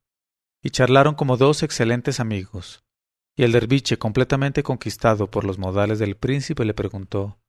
y 0.64 0.72
charlaron 0.72 1.14
como 1.14 1.38
dos 1.38 1.62
excelentes 1.62 2.20
amigos. 2.20 2.83
Y 3.36 3.44
el 3.44 3.52
derviche, 3.52 3.98
completamente 3.98 4.62
conquistado 4.64 5.30
por 5.30 5.44
los 5.44 5.58
modales 5.58 6.00
del 6.00 6.16
príncipe, 6.16 6.66
le 6.66 6.74
preguntó 6.74 7.40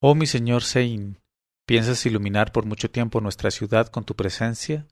Oh 0.00 0.14
mi 0.14 0.26
señor 0.26 0.62
Sein, 0.62 1.20
¿piensas 1.66 2.06
iluminar 2.06 2.52
por 2.52 2.66
mucho 2.66 2.90
tiempo 2.90 3.20
nuestra 3.20 3.50
ciudad 3.50 3.88
con 3.88 4.04
tu 4.04 4.14
presencia? 4.14 4.86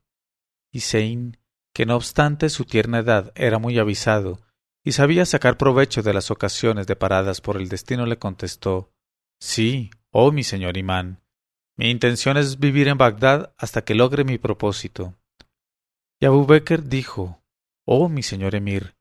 Y 0.71 0.81
Sein, 0.81 1.37
que 1.73 1.85
no 1.85 1.95
obstante 1.95 2.49
su 2.49 2.65
tierna 2.65 2.99
edad 2.99 3.31
era 3.35 3.59
muy 3.59 3.79
avisado 3.79 4.39
y 4.83 4.91
sabía 4.91 5.25
sacar 5.25 5.57
provecho 5.57 6.03
de 6.03 6.13
las 6.13 6.29
ocasiones 6.29 6.87
deparadas 6.87 7.39
por 7.39 7.57
el 7.57 7.69
destino, 7.69 8.05
le 8.05 8.19
contestó 8.19 8.91
Sí, 9.39 9.91
oh 10.11 10.31
mi 10.31 10.43
señor 10.43 10.77
imán. 10.77 11.21
Mi 11.75 11.89
intención 11.89 12.37
es 12.37 12.59
vivir 12.59 12.87
en 12.87 12.97
Bagdad 12.97 13.53
hasta 13.57 13.83
que 13.83 13.95
logre 13.95 14.23
mi 14.23 14.37
propósito. 14.37 15.15
Y 16.19 16.25
Abu 16.25 16.45
Bekr 16.45 16.83
dijo 16.83 17.41
Oh 17.85 18.09
mi 18.09 18.23
señor 18.23 18.55
emir, 18.55 18.95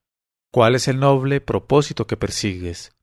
¿cuál 0.52 0.76
es 0.76 0.86
el 0.86 1.00
noble 1.00 1.40
propósito 1.40 2.06
que 2.06 2.16
persigues? 2.16 2.94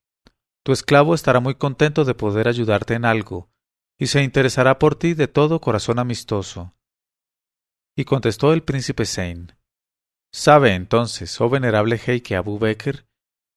Tu 0.63 0.71
esclavo 0.71 1.15
estará 1.15 1.39
muy 1.39 1.55
contento 1.55 2.05
de 2.05 2.13
poder 2.13 2.47
ayudarte 2.47 2.93
en 2.93 3.03
algo, 3.03 3.49
y 3.97 4.07
se 4.07 4.23
interesará 4.23 4.79
por 4.79 4.95
ti 4.95 5.13
de 5.15 5.27
todo 5.27 5.59
corazón 5.59 5.99
amistoso. 5.99 6.73
Y 7.97 8.05
contestó 8.05 8.53
el 8.53 8.63
príncipe 8.63 9.05
Zein 9.05 9.57
Sabe 10.31 10.75
entonces, 10.75 11.41
oh 11.41 11.49
venerable 11.49 11.97
Heike 11.97 12.35
Abu 12.35 12.59
Bekr, 12.59 13.07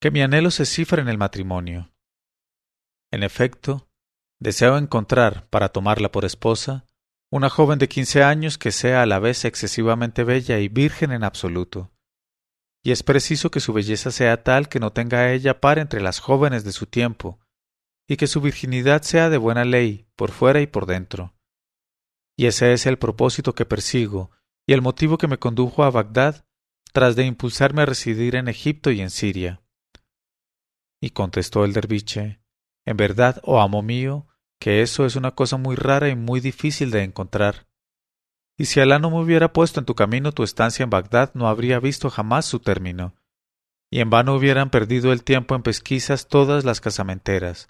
que 0.01 0.11
mi 0.11 0.23
anhelo 0.23 0.51
se 0.51 0.65
cifra 0.65 1.03
en 1.03 1.09
el 1.09 1.19
matrimonio. 1.19 1.93
En 3.13 3.23
efecto, 3.23 3.89
deseo 4.41 4.79
encontrar, 4.79 5.47
para 5.51 5.69
tomarla 5.69 6.11
por 6.11 6.25
esposa, 6.25 6.87
una 7.31 7.51
joven 7.51 7.79
de 7.79 7.89
quince 7.89 8.23
años 8.23 8.57
que 8.57 8.73
sea 8.73 9.03
a 9.03 9.07
la 9.07 9.19
vez 9.19 9.45
excesivamente 9.45 10.25
bella 10.25 10.59
y 10.59 10.69
virgen 10.69 11.13
en 11.13 11.25
absoluto. 11.25 11.92
Y 12.83 12.91
es 12.91 13.03
preciso 13.03 13.51
que 13.51 13.61
su 13.61 13.73
belleza 13.73 14.11
sea 14.11 14.43
tal 14.43 14.69
que 14.69 14.81
no 14.81 14.93
tenga 14.93 15.33
ella 15.33 15.61
par 15.61 15.79
entre 15.79 16.01
las 16.01 16.19
jóvenes 16.19 16.65
de 16.65 16.73
su 16.73 16.87
tiempo, 16.87 17.39
y 18.09 18.17
que 18.17 18.27
su 18.27 18.41
virginidad 18.41 19.03
sea 19.03 19.31
de 19.31 19.39
buena 19.39 19.65
ley, 19.65 20.07
por 20.17 20.33
fuera 20.33 20.61
y 20.61 20.67
por 20.67 20.87
dentro. 20.87 21.35
Y 22.37 22.47
ese 22.47 22.73
es 22.73 22.87
el 22.87 22.99
propósito 22.99 23.55
que 23.55 23.67
persigo, 23.67 24.31
y 24.67 24.73
el 24.73 24.83
motivo 24.83 25.19
que 25.19 25.29
me 25.29 25.39
condujo 25.39 25.85
a 25.85 25.91
Bagdad 25.91 26.45
tras 26.93 27.17
de 27.17 27.25
impulsarme 27.25 27.83
a 27.83 27.87
residir 27.87 28.37
en 28.37 28.49
Egipto 28.49 28.91
y 28.91 29.01
en 29.01 29.11
Siria. 29.11 29.63
Y 31.01 31.11
contestó 31.11 31.65
el 31.65 31.73
derviche, 31.73 32.41
En 32.85 32.97
verdad, 32.97 33.41
oh 33.45 33.61
amo 33.61 33.83
mío, 33.83 34.27
que 34.61 34.83
eso 34.83 35.07
es 35.07 35.17
una 35.17 35.33
cosa 35.33 35.57
muy 35.57 35.77
rara 35.77 36.09
y 36.09 36.17
muy 36.17 36.41
difícil 36.41 36.91
de 36.91 37.03
encontrar. 37.03 37.67
Y 38.59 38.67
si 38.67 38.81
Alá 38.81 38.99
no 38.99 39.11
me 39.11 39.21
hubiera 39.21 39.53
puesto 39.53 39.81
en 39.81 39.87
tu 39.87 39.95
camino 39.95 40.33
tu 40.33 40.43
estancia 40.43 40.85
en 40.85 40.91
Bagdad, 40.91 41.33
no 41.35 41.49
habría 41.49 41.81
visto 41.81 42.11
jamás 42.11 42.45
su 42.45 42.61
término. 42.61 43.15
Y 43.91 44.01
en 44.01 44.11
vano 44.11 44.35
hubieran 44.35 44.71
perdido 44.71 45.13
el 45.13 45.23
tiempo 45.23 45.55
en 45.55 45.63
pesquisas 45.63 46.29
todas 46.29 46.65
las 46.65 46.81
casamenteras. 46.81 47.69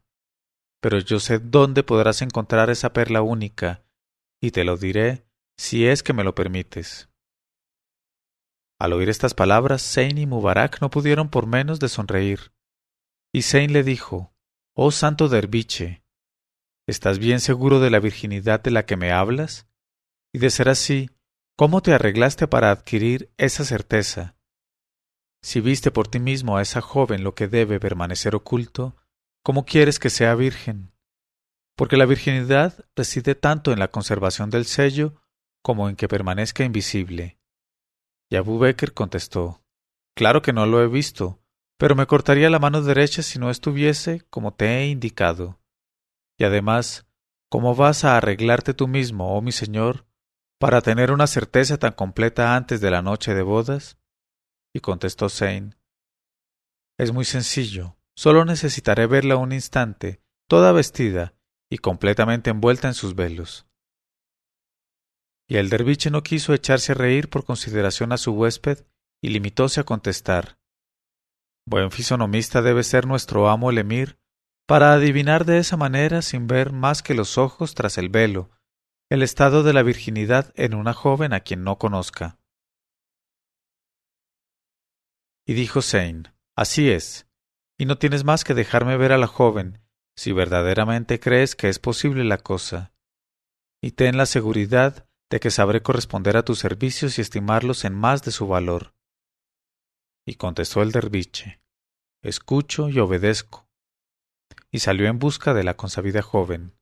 Pero 0.81 0.99
yo 0.99 1.21
sé 1.21 1.39
dónde 1.39 1.83
podrás 1.83 2.23
encontrar 2.23 2.71
esa 2.71 2.93
perla 2.93 3.23
única, 3.23 3.85
y 4.41 4.51
te 4.51 4.65
lo 4.65 4.77
diré 4.77 5.25
si 5.57 5.87
es 5.87 6.03
que 6.03 6.13
me 6.13 6.25
lo 6.25 6.35
permites. 6.35 7.09
Al 8.81 8.93
oír 8.93 9.09
estas 9.09 9.35
palabras, 9.35 9.81
Sein 9.81 10.19
y 10.19 10.27
Mubarak 10.27 10.81
no 10.81 10.91
pudieron 10.91 11.29
por 11.29 11.47
menos 11.47 11.79
de 11.79 11.89
sonreír. 11.89 12.53
Y 13.33 13.43
Sein 13.43 13.73
le 13.73 13.85
dijo, 13.85 14.35
Oh 14.75 14.91
santo 14.91 15.29
derviche, 15.29 16.03
¿estás 16.89 17.21
bien 17.21 17.39
seguro 17.39 17.79
de 17.79 17.91
la 17.91 18.01
virginidad 18.01 18.61
de 18.61 18.73
la 18.73 18.85
que 18.85 18.97
me 18.97 19.13
hablas? 19.13 19.69
Y 20.33 20.39
de 20.39 20.51
ser 20.51 20.69
así, 20.69 21.11
¿cómo 21.57 21.83
te 21.83 21.93
arreglaste 21.93 22.49
para 22.49 22.71
adquirir 22.71 23.33
esa 23.37 23.65
certeza? 23.65 24.37
Si 25.43 25.61
viste 25.61 25.91
por 25.91 26.09
ti 26.09 26.21
mismo 26.21 26.57
a 26.57 26.63
esa 26.63 26.81
joven 26.81 27.23
lo 27.23 27.35
que 27.35 27.49
debe 27.49 27.79
permanecer 27.79 28.35
oculto, 28.35 28.97
¿cómo 29.43 29.67
quieres 29.67 29.99
que 29.99 30.09
sea 30.09 30.35
virgen? 30.35 30.93
Porque 31.77 31.97
la 31.97 32.07
virginidad 32.07 32.85
reside 32.97 33.35
tanto 33.35 33.73
en 33.73 33.79
la 33.79 33.89
conservación 33.89 34.51
del 34.51 34.67
sello 34.67 35.23
como 35.63 35.89
en 35.89 35.97
que 35.97 36.09
permanezca 36.09 36.65
invisible. 36.65 37.39
Y 38.31 38.37
Abu 38.37 38.59
Bekr 38.59 38.95
contestó 38.95 39.63
Claro 40.15 40.43
que 40.43 40.53
no 40.53 40.67
lo 40.67 40.83
he 40.83 40.89
visto, 40.89 41.43
pero 41.79 41.95
me 41.95 42.07
cortaría 42.07 42.49
la 42.51 42.59
mano 42.59 42.83
derecha 42.83 43.23
si 43.23 43.39
no 43.39 43.51
estuviese 43.51 44.23
como 44.31 44.55
te 44.55 44.79
he 44.79 44.87
indicado. 44.87 45.59
Y 46.39 46.45
además, 46.45 47.07
¿cómo 47.49 47.75
vas 47.75 48.05
a 48.05 48.17
arreglarte 48.17 48.75
tú 48.75 48.89
mismo, 48.89 49.37
oh 49.37 49.43
mi 49.43 49.53
señor, 49.53 50.07
para 50.63 50.81
tener 50.81 51.11
una 51.11 51.27
certeza 51.27 51.77
tan 51.77 51.91
completa 51.91 52.55
antes 52.55 52.81
de 52.81 52.89
la 52.93 53.03
noche 53.03 53.35
de 53.35 53.43
bodas? 53.43 53.99
Y 54.73 54.79
contestó 54.79 55.29
Sein 55.29 55.75
Es 56.97 57.11
muy 57.11 57.25
sencillo. 57.25 57.97
Solo 58.15 58.45
necesitaré 58.45 59.09
verla 59.09 59.35
un 59.35 59.51
instante, 59.51 60.23
toda 60.49 60.71
vestida 60.71 61.35
y 61.69 61.79
completamente 61.79 62.51
envuelta 62.51 62.87
en 62.87 62.95
sus 62.95 63.17
velos. 63.17 63.67
Y 65.49 65.57
el 65.57 65.69
derviche 65.69 66.13
no 66.13 66.23
quiso 66.23 66.55
echarse 66.55 66.93
a 66.93 66.95
reír 66.95 67.29
por 67.29 67.45
consideración 67.45 68.13
a 68.13 68.17
su 68.17 68.31
huésped 68.31 68.87
y 69.21 69.31
limitóse 69.31 69.81
a 69.81 69.85
contestar 69.85 70.59
Buen 71.67 71.91
fisonomista 71.91 72.63
debe 72.63 72.85
ser 72.85 73.09
nuestro 73.09 73.49
amo 73.49 73.71
el 73.71 73.79
emir, 73.79 74.17
para 74.69 74.93
adivinar 74.93 75.45
de 75.45 75.59
esa 75.59 75.77
manera, 75.77 76.23
sin 76.23 76.47
ver 76.47 76.71
más 76.71 77.03
que 77.03 77.15
los 77.15 77.37
ojos 77.37 77.75
tras 77.75 77.99
el 77.99 78.11
velo, 78.11 78.51
el 79.13 79.23
estado 79.23 79.63
de 79.63 79.75
la 79.75 79.83
virginidad 79.83 80.55
en 80.57 80.73
una 80.73 80.95
joven 80.95 81.35
a 81.35 81.41
quien 81.41 81.65
no 81.65 81.77
conozca. 81.77 82.39
Y 85.47 85.53
dijo 85.53 85.83
Sein 85.83 86.33
Así 86.57 86.89
es, 86.89 87.29
y 87.77 87.85
no 87.85 87.99
tienes 87.99 88.25
más 88.25 88.43
que 88.43 88.55
dejarme 88.55 88.97
ver 88.97 89.13
a 89.13 89.19
la 89.19 89.27
joven, 89.27 89.83
si 90.17 90.33
verdaderamente 90.33 91.21
crees 91.21 91.55
que 91.55 91.69
es 91.69 91.79
posible 91.79 92.25
la 92.25 92.39
cosa. 92.39 92.95
Y 93.83 93.91
ten 93.91 94.17
la 94.17 94.25
seguridad 94.25 95.07
de 95.29 95.41
que 95.41 95.51
sabré 95.51 95.83
corresponder 95.83 96.39
a 96.39 96.45
tus 96.47 96.59
servicios 96.59 97.19
y 97.19 97.21
estimarlos 97.21 97.85
en 97.85 97.93
más 97.93 98.23
de 98.23 98.31
su 98.31 98.49
valor. 98.49 98.95
Y 100.27 100.37
contestó 100.37 100.81
el 100.81 100.91
derviche, 100.91 101.61
escucho 102.23 102.89
y 102.89 102.99
obedezco. 102.99 103.69
Y 104.71 104.79
salió 104.79 105.07
en 105.09 105.19
busca 105.19 105.53
de 105.53 105.65
la 105.65 105.77
consabida 105.77 106.23
joven. 106.23 106.79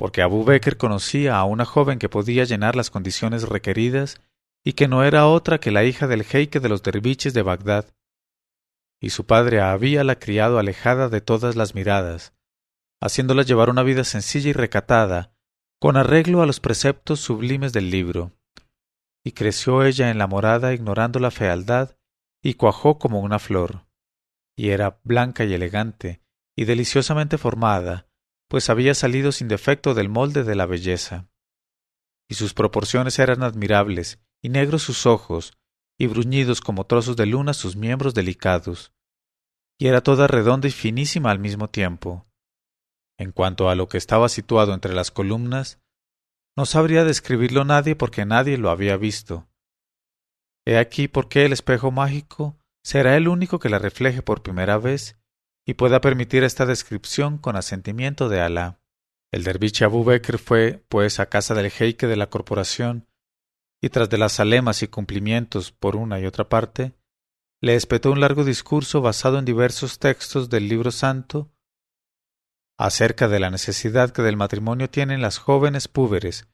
Porque 0.00 0.22
Abu 0.22 0.44
Bekr 0.46 0.78
conocía 0.78 1.36
a 1.36 1.44
una 1.44 1.66
joven 1.66 1.98
que 1.98 2.08
podía 2.08 2.44
llenar 2.44 2.74
las 2.74 2.88
condiciones 2.88 3.46
requeridas 3.46 4.22
y 4.64 4.72
que 4.72 4.88
no 4.88 5.04
era 5.04 5.26
otra 5.26 5.60
que 5.60 5.70
la 5.70 5.84
hija 5.84 6.06
del 6.06 6.24
jeique 6.24 6.58
de 6.58 6.70
los 6.70 6.82
derviches 6.82 7.34
de 7.34 7.42
Bagdad. 7.42 7.84
Y 8.98 9.10
su 9.10 9.26
padre 9.26 9.60
habíala 9.60 10.18
criado 10.18 10.58
alejada 10.58 11.10
de 11.10 11.20
todas 11.20 11.54
las 11.54 11.74
miradas, 11.74 12.32
haciéndola 12.98 13.42
llevar 13.42 13.68
una 13.68 13.82
vida 13.82 14.04
sencilla 14.04 14.48
y 14.48 14.52
recatada, 14.54 15.34
con 15.78 15.98
arreglo 15.98 16.40
a 16.40 16.46
los 16.46 16.60
preceptos 16.60 17.20
sublimes 17.20 17.74
del 17.74 17.90
libro. 17.90 18.32
Y 19.22 19.32
creció 19.32 19.84
ella 19.84 20.08
en 20.08 20.16
la 20.16 20.26
morada 20.26 20.72
ignorando 20.72 21.20
la 21.20 21.30
fealdad, 21.30 21.98
y 22.42 22.54
cuajó 22.54 22.98
como 22.98 23.20
una 23.20 23.38
flor. 23.38 23.84
Y 24.56 24.70
era 24.70 24.98
blanca 25.04 25.44
y 25.44 25.52
elegante, 25.52 26.22
y 26.56 26.64
deliciosamente 26.64 27.36
formada, 27.36 28.09
pues 28.50 28.68
había 28.68 28.92
salido 28.92 29.32
sin 29.32 29.48
defecto 29.48 29.94
del 29.94 30.10
molde 30.10 30.44
de 30.44 30.54
la 30.54 30.66
belleza. 30.66 31.30
Y 32.28 32.34
sus 32.34 32.52
proporciones 32.52 33.18
eran 33.18 33.42
admirables, 33.42 34.20
y 34.42 34.50
negros 34.50 34.82
sus 34.82 35.06
ojos, 35.06 35.56
y 35.98 36.06
bruñidos 36.06 36.60
como 36.60 36.84
trozos 36.84 37.16
de 37.16 37.24
luna 37.24 37.54
sus 37.54 37.76
miembros 37.76 38.12
delicados. 38.12 38.92
Y 39.78 39.86
era 39.86 40.02
toda 40.02 40.26
redonda 40.26 40.68
y 40.68 40.70
finísima 40.70 41.30
al 41.30 41.38
mismo 41.38 41.70
tiempo 41.70 42.26
en 43.20 43.32
cuanto 43.32 43.68
a 43.68 43.74
lo 43.74 43.86
que 43.86 43.98
estaba 43.98 44.30
situado 44.30 44.72
entre 44.72 44.94
las 44.94 45.10
columnas, 45.10 45.78
no 46.56 46.64
sabría 46.64 47.04
describirlo 47.04 47.66
nadie 47.66 47.94
porque 47.94 48.24
nadie 48.24 48.56
lo 48.56 48.70
había 48.70 48.96
visto. 48.96 49.46
He 50.64 50.78
aquí 50.78 51.06
por 51.06 51.28
qué 51.28 51.44
el 51.44 51.52
espejo 51.52 51.90
mágico 51.90 52.56
será 52.82 53.18
el 53.18 53.28
único 53.28 53.58
que 53.58 53.68
la 53.68 53.78
refleje 53.78 54.22
por 54.22 54.42
primera 54.42 54.78
vez 54.78 55.19
y 55.70 55.74
pueda 55.74 56.00
permitir 56.00 56.42
esta 56.42 56.66
descripción 56.66 57.38
con 57.38 57.54
asentimiento 57.54 58.28
de 58.28 58.40
Alá. 58.40 58.80
El 59.30 59.44
derviche 59.44 59.84
Abu 59.84 60.02
Bekr 60.02 60.38
fue, 60.38 60.84
pues, 60.88 61.20
a 61.20 61.26
casa 61.26 61.54
del 61.54 61.70
jeique 61.70 62.08
de 62.08 62.16
la 62.16 62.28
corporación, 62.28 63.06
y 63.80 63.90
tras 63.90 64.10
de 64.10 64.18
las 64.18 64.40
alemas 64.40 64.82
y 64.82 64.88
cumplimientos 64.88 65.70
por 65.70 65.94
una 65.94 66.18
y 66.18 66.26
otra 66.26 66.48
parte, 66.48 66.96
le 67.60 67.76
espetó 67.76 68.10
un 68.10 68.18
largo 68.18 68.42
discurso 68.42 69.00
basado 69.00 69.38
en 69.38 69.44
diversos 69.44 70.00
textos 70.00 70.50
del 70.50 70.68
libro 70.68 70.90
santo 70.90 71.52
acerca 72.76 73.28
de 73.28 73.38
la 73.38 73.50
necesidad 73.50 74.10
que 74.10 74.22
del 74.22 74.36
matrimonio 74.36 74.90
tienen 74.90 75.22
las 75.22 75.38
jóvenes 75.38 75.86
púberes, 75.86 76.48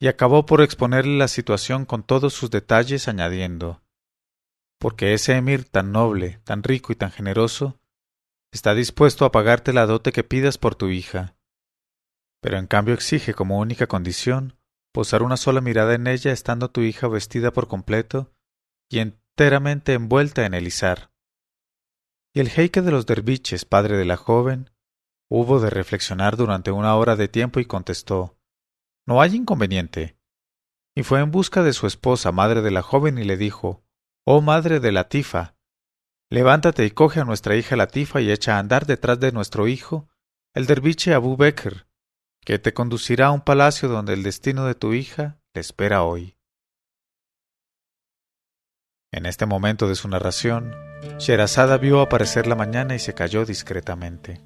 y 0.00 0.06
acabó 0.06 0.46
por 0.46 0.62
exponerle 0.62 1.18
la 1.18 1.28
situación 1.28 1.84
con 1.84 2.04
todos 2.04 2.32
sus 2.32 2.50
detalles, 2.50 3.06
añadiendo 3.06 3.82
porque 4.78 5.12
ese 5.12 5.34
emir 5.36 5.64
tan 5.64 5.92
noble, 5.92 6.40
tan 6.44 6.62
rico 6.62 6.94
y 6.94 6.96
tan 6.96 7.10
generoso, 7.10 7.78
está 8.52 8.74
dispuesto 8.74 9.24
a 9.24 9.32
pagarte 9.32 9.72
la 9.72 9.86
dote 9.86 10.12
que 10.12 10.24
pidas 10.24 10.58
por 10.58 10.74
tu 10.74 10.88
hija, 10.88 11.36
pero 12.40 12.58
en 12.58 12.66
cambio 12.66 12.94
exige 12.94 13.34
como 13.34 13.58
única 13.58 13.86
condición 13.86 14.58
posar 14.92 15.22
una 15.22 15.36
sola 15.36 15.60
mirada 15.60 15.94
en 15.94 16.06
ella 16.06 16.32
estando 16.32 16.70
tu 16.70 16.80
hija 16.80 17.08
vestida 17.08 17.52
por 17.52 17.68
completo 17.68 18.32
y 18.90 19.00
enteramente 19.00 19.92
envuelta 19.92 20.46
en 20.46 20.54
el 20.54 20.66
izar. 20.66 21.10
Y 22.34 22.40
el 22.40 22.48
jeique 22.48 22.82
de 22.82 22.90
los 22.90 23.06
derviches, 23.06 23.64
padre 23.64 23.96
de 23.96 24.04
la 24.04 24.16
joven, 24.16 24.70
Hubo 25.28 25.58
de 25.58 25.70
reflexionar 25.70 26.36
durante 26.36 26.70
una 26.70 26.94
hora 26.94 27.16
de 27.16 27.26
tiempo 27.26 27.58
y 27.58 27.64
contestó 27.64 28.38
No 29.06 29.20
hay 29.20 29.34
inconveniente. 29.34 30.16
Y 30.94 31.02
fue 31.02 31.20
en 31.20 31.32
busca 31.32 31.64
de 31.64 31.72
su 31.72 31.88
esposa, 31.88 32.30
madre 32.30 32.62
de 32.62 32.70
la 32.70 32.82
joven, 32.82 33.18
y 33.18 33.24
le 33.24 33.36
dijo 33.36 33.84
Oh 34.24 34.40
madre 34.40 34.78
de 34.78 34.92
Latifa, 34.92 35.55
Levántate 36.28 36.84
y 36.84 36.90
coge 36.90 37.20
a 37.20 37.24
nuestra 37.24 37.54
hija 37.54 37.76
Latifa 37.76 38.20
y 38.20 38.32
echa 38.32 38.56
a 38.56 38.58
andar 38.58 38.86
detrás 38.86 39.20
de 39.20 39.30
nuestro 39.30 39.68
hijo, 39.68 40.08
el 40.54 40.66
derviche 40.66 41.14
Abu 41.14 41.36
Bekr, 41.36 41.86
que 42.44 42.58
te 42.58 42.74
conducirá 42.74 43.26
a 43.26 43.30
un 43.30 43.42
palacio 43.42 43.88
donde 43.88 44.14
el 44.14 44.24
destino 44.24 44.66
de 44.66 44.74
tu 44.74 44.92
hija 44.92 45.38
le 45.54 45.60
espera 45.60 46.02
hoy. 46.02 46.36
En 49.12 49.24
este 49.24 49.46
momento 49.46 49.88
de 49.88 49.94
su 49.94 50.08
narración, 50.08 50.74
Sherazada 51.18 51.78
vio 51.78 52.00
aparecer 52.00 52.48
la 52.48 52.56
mañana 52.56 52.96
y 52.96 52.98
se 52.98 53.14
cayó 53.14 53.44
discretamente. 53.44 54.40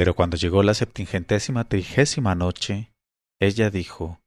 Pero 0.00 0.14
cuando 0.14 0.38
llegó 0.38 0.62
la 0.62 0.72
septingentésima 0.72 1.68
trigésima 1.68 2.34
noche, 2.34 2.90
ella 3.38 3.68
dijo 3.68 4.22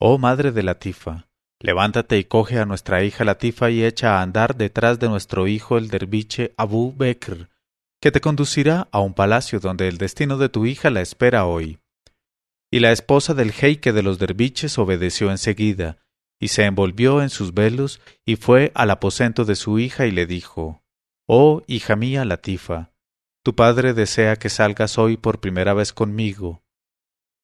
Oh 0.00 0.16
madre 0.16 0.52
de 0.52 0.62
Latifa, 0.62 1.28
levántate 1.60 2.16
y 2.16 2.24
coge 2.24 2.58
a 2.58 2.64
nuestra 2.64 3.04
hija 3.04 3.24
Latifa 3.24 3.68
y 3.68 3.84
echa 3.84 4.16
a 4.16 4.22
andar 4.22 4.56
detrás 4.56 4.98
de 4.98 5.10
nuestro 5.10 5.48
hijo 5.48 5.76
el 5.76 5.88
derviche 5.88 6.54
Abu 6.56 6.94
Bekr, 6.96 7.50
que 8.00 8.10
te 8.10 8.22
conducirá 8.22 8.88
a 8.90 9.00
un 9.00 9.12
palacio 9.12 9.60
donde 9.60 9.86
el 9.86 9.98
destino 9.98 10.38
de 10.38 10.48
tu 10.48 10.64
hija 10.64 10.88
la 10.88 11.02
espera 11.02 11.44
hoy. 11.44 11.78
Y 12.70 12.80
la 12.80 12.90
esposa 12.90 13.34
del 13.34 13.52
jeique 13.52 13.92
de 13.92 14.02
los 14.02 14.18
derviches 14.18 14.78
obedeció 14.78 15.30
enseguida, 15.30 15.98
y 16.40 16.48
se 16.48 16.64
envolvió 16.64 17.20
en 17.20 17.28
sus 17.28 17.52
velos, 17.52 18.00
y 18.24 18.36
fue 18.36 18.72
al 18.74 18.92
aposento 18.92 19.44
de 19.44 19.56
su 19.56 19.78
hija 19.78 20.06
y 20.06 20.10
le 20.10 20.24
dijo 20.24 20.82
Oh 21.28 21.62
hija 21.66 21.96
mía 21.96 22.24
Latifa, 22.24 22.91
tu 23.42 23.54
padre 23.54 23.92
desea 23.92 24.36
que 24.36 24.48
salgas 24.48 24.98
hoy 24.98 25.16
por 25.16 25.40
primera 25.40 25.74
vez 25.74 25.92
conmigo. 25.92 26.62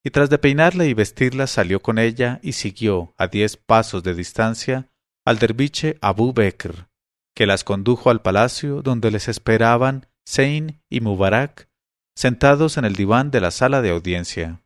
Y 0.04 0.10
tras 0.10 0.30
de 0.30 0.38
peinarla 0.38 0.84
y 0.84 0.94
vestirla 0.94 1.46
salió 1.46 1.80
con 1.80 1.98
ella 1.98 2.38
y 2.42 2.52
siguió, 2.52 3.14
a 3.18 3.26
diez 3.26 3.56
pasos 3.56 4.02
de 4.02 4.14
distancia, 4.14 4.90
al 5.24 5.38
derviche 5.38 5.98
Abu 6.00 6.32
Bekr, 6.32 6.88
que 7.34 7.46
las 7.46 7.64
condujo 7.64 8.10
al 8.10 8.22
palacio 8.22 8.80
donde 8.82 9.10
les 9.10 9.28
esperaban 9.28 10.06
Zein 10.26 10.80
y 10.88 11.00
Mubarak, 11.00 11.68
sentados 12.14 12.76
en 12.76 12.84
el 12.84 12.94
diván 12.94 13.30
de 13.30 13.40
la 13.40 13.50
sala 13.50 13.82
de 13.82 13.90
audiencia. 13.90 14.62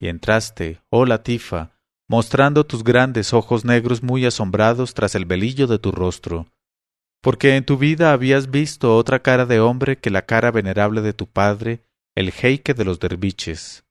Y 0.00 0.08
entraste, 0.08 0.80
oh 0.88 1.04
Latifa, 1.04 1.72
mostrando 2.08 2.64
tus 2.64 2.84
grandes 2.84 3.34
ojos 3.34 3.64
negros 3.64 4.02
muy 4.02 4.24
asombrados 4.24 4.94
tras 4.94 5.14
el 5.14 5.24
velillo 5.24 5.66
de 5.66 5.78
tu 5.78 5.90
rostro, 5.90 6.46
porque 7.20 7.56
en 7.56 7.64
tu 7.64 7.76
vida 7.78 8.12
habías 8.12 8.50
visto 8.50 8.96
otra 8.96 9.20
cara 9.22 9.46
de 9.46 9.60
hombre 9.60 9.98
que 9.98 10.10
la 10.10 10.22
cara 10.26 10.50
venerable 10.50 11.00
de 11.00 11.12
tu 11.12 11.26
padre, 11.26 11.84
el 12.14 12.30
jeique 12.32 12.74
de 12.74 12.84
los 12.84 13.00
derviches. 13.00 13.84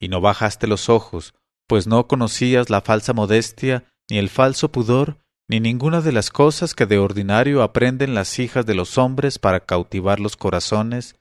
Y 0.00 0.08
no 0.08 0.20
bajaste 0.20 0.66
los 0.66 0.88
ojos, 0.88 1.34
pues 1.68 1.86
no 1.86 2.06
conocías 2.06 2.70
la 2.70 2.80
falsa 2.80 3.12
modestia, 3.12 3.84
ni 4.10 4.18
el 4.18 4.28
falso 4.28 4.70
pudor, 4.70 5.18
ni 5.48 5.60
ninguna 5.60 6.00
de 6.00 6.12
las 6.12 6.30
cosas 6.30 6.74
que 6.74 6.86
de 6.86 6.98
ordinario 6.98 7.62
aprenden 7.62 8.14
las 8.14 8.38
hijas 8.38 8.64
de 8.64 8.74
los 8.74 8.98
hombres 8.98 9.38
para 9.38 9.60
cautivar 9.60 10.20
los 10.20 10.36
corazones, 10.36 11.16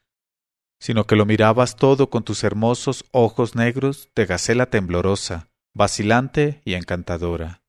sino 0.80 1.06
que 1.06 1.16
lo 1.16 1.26
mirabas 1.26 1.76
todo 1.76 2.10
con 2.10 2.24
tus 2.24 2.44
hermosos 2.44 3.06
ojos 3.12 3.56
negros 3.56 4.10
de 4.16 4.26
gacela 4.26 4.68
temblorosa, 4.68 5.50
vacilante 5.74 6.62
y 6.66 6.74
encantadora 6.74 7.61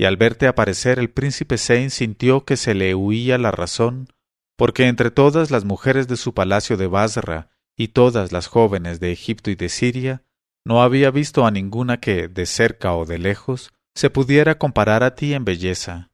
y 0.00 0.06
al 0.06 0.16
verte 0.16 0.46
aparecer 0.46 0.98
el 0.98 1.10
príncipe 1.10 1.58
Sein 1.58 1.90
sintió 1.90 2.46
que 2.46 2.56
se 2.56 2.72
le 2.72 2.94
huía 2.94 3.36
la 3.36 3.50
razón, 3.50 4.08
porque 4.56 4.86
entre 4.86 5.10
todas 5.10 5.50
las 5.50 5.66
mujeres 5.66 6.08
de 6.08 6.16
su 6.16 6.32
palacio 6.32 6.78
de 6.78 6.86
Basra 6.86 7.50
y 7.76 7.88
todas 7.88 8.32
las 8.32 8.46
jóvenes 8.46 8.98
de 8.98 9.12
Egipto 9.12 9.50
y 9.50 9.56
de 9.56 9.68
Siria, 9.68 10.24
no 10.64 10.82
había 10.82 11.10
visto 11.10 11.44
a 11.44 11.50
ninguna 11.50 12.00
que, 12.00 12.28
de 12.28 12.46
cerca 12.46 12.94
o 12.94 13.04
de 13.04 13.18
lejos, 13.18 13.74
se 13.94 14.08
pudiera 14.08 14.56
comparar 14.56 15.02
a 15.02 15.14
ti 15.14 15.34
en 15.34 15.44
belleza. 15.44 16.10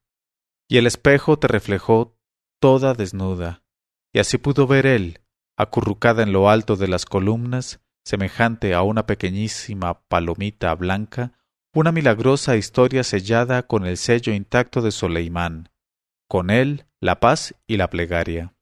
Y 0.68 0.78
el 0.78 0.88
espejo 0.88 1.38
te 1.38 1.46
reflejó 1.46 2.18
toda 2.60 2.92
desnuda, 2.92 3.62
y 4.12 4.18
así 4.18 4.36
pudo 4.36 4.66
ver 4.66 4.86
él, 4.86 5.20
acurrucada 5.56 6.24
en 6.24 6.32
lo 6.32 6.50
alto 6.50 6.74
de 6.74 6.88
las 6.88 7.04
columnas, 7.04 7.78
semejante 8.04 8.74
a 8.74 8.82
una 8.82 9.06
pequeñísima 9.06 10.00
palomita 10.08 10.74
blanca, 10.74 11.38
una 11.76 11.92
milagrosa 11.92 12.56
historia 12.56 13.04
sellada 13.04 13.66
con 13.66 13.84
el 13.84 13.98
sello 13.98 14.32
intacto 14.32 14.80
de 14.80 14.90
Soleimán, 14.90 15.68
con 16.26 16.48
él 16.48 16.86
la 17.02 17.20
paz 17.20 17.54
y 17.66 17.76
la 17.76 17.90
plegaria. 17.90 18.54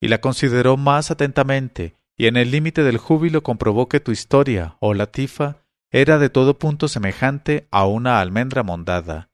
Y 0.00 0.08
la 0.08 0.22
consideró 0.22 0.78
más 0.78 1.10
atentamente, 1.10 1.94
y 2.16 2.28
en 2.28 2.38
el 2.38 2.50
límite 2.50 2.82
del 2.82 2.96
júbilo 2.96 3.42
comprobó 3.42 3.90
que 3.90 4.00
tu 4.00 4.10
historia, 4.10 4.78
oh 4.80 4.94
Latifa, 4.94 5.66
era 5.92 6.18
de 6.18 6.30
todo 6.30 6.58
punto 6.58 6.88
semejante 6.88 7.68
a 7.70 7.84
una 7.84 8.18
almendra 8.18 8.62
mondada. 8.62 9.28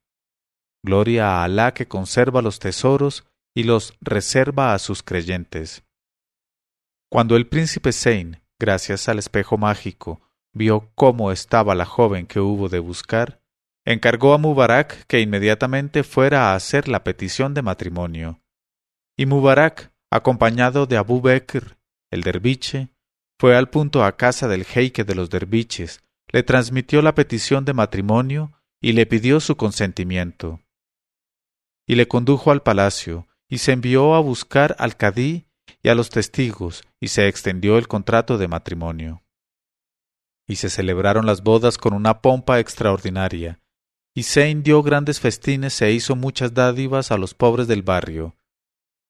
Gloria 0.84 1.28
a 1.28 1.44
Alá 1.44 1.74
que 1.74 1.86
conserva 1.86 2.42
los 2.42 2.58
tesoros 2.58 3.24
y 3.54 3.62
los 3.62 3.94
reserva 4.00 4.74
a 4.74 4.80
sus 4.80 5.04
creyentes. 5.04 5.84
Cuando 7.08 7.36
el 7.36 7.46
príncipe 7.46 7.92
Sein, 7.92 8.42
gracias 8.58 9.08
al 9.08 9.20
espejo 9.20 9.58
mágico, 9.58 10.31
vio 10.52 10.90
cómo 10.94 11.32
estaba 11.32 11.74
la 11.74 11.84
joven 11.84 12.26
que 12.26 12.40
hubo 12.40 12.68
de 12.68 12.78
buscar, 12.78 13.40
encargó 13.84 14.34
a 14.34 14.38
Mubarak 14.38 15.06
que 15.06 15.20
inmediatamente 15.20 16.04
fuera 16.04 16.50
a 16.50 16.54
hacer 16.54 16.88
la 16.88 17.02
petición 17.04 17.54
de 17.54 17.62
matrimonio. 17.62 18.40
Y 19.16 19.26
Mubarak, 19.26 19.92
acompañado 20.10 20.86
de 20.86 20.96
Abu 20.96 21.20
Bekr, 21.20 21.78
el 22.10 22.22
derviche, 22.22 22.88
fue 23.38 23.56
al 23.56 23.70
punto 23.70 24.04
a 24.04 24.16
casa 24.16 24.46
del 24.46 24.64
jeique 24.64 25.04
de 25.04 25.14
los 25.14 25.30
derviches, 25.30 26.04
le 26.28 26.42
transmitió 26.42 27.02
la 27.02 27.14
petición 27.14 27.64
de 27.64 27.74
matrimonio 27.74 28.52
y 28.80 28.92
le 28.92 29.06
pidió 29.06 29.40
su 29.40 29.56
consentimiento. 29.56 30.60
Y 31.86 31.96
le 31.96 32.06
condujo 32.06 32.50
al 32.52 32.62
palacio, 32.62 33.26
y 33.48 33.58
se 33.58 33.72
envió 33.72 34.14
a 34.14 34.20
buscar 34.20 34.76
al 34.78 34.96
cadí 34.96 35.46
y 35.82 35.88
a 35.88 35.94
los 35.94 36.10
testigos, 36.10 36.84
y 37.00 37.08
se 37.08 37.26
extendió 37.26 37.76
el 37.76 37.88
contrato 37.88 38.38
de 38.38 38.48
matrimonio 38.48 39.21
y 40.52 40.56
se 40.56 40.68
celebraron 40.68 41.24
las 41.24 41.42
bodas 41.42 41.78
con 41.78 41.94
una 41.94 42.20
pompa 42.20 42.60
extraordinaria, 42.60 43.58
y 44.14 44.24
Sein 44.24 44.62
dio 44.62 44.82
grandes 44.82 45.18
festines 45.18 45.80
e 45.80 45.92
hizo 45.92 46.14
muchas 46.14 46.52
dádivas 46.52 47.10
a 47.10 47.16
los 47.16 47.32
pobres 47.32 47.66
del 47.68 47.82
barrio. 47.82 48.36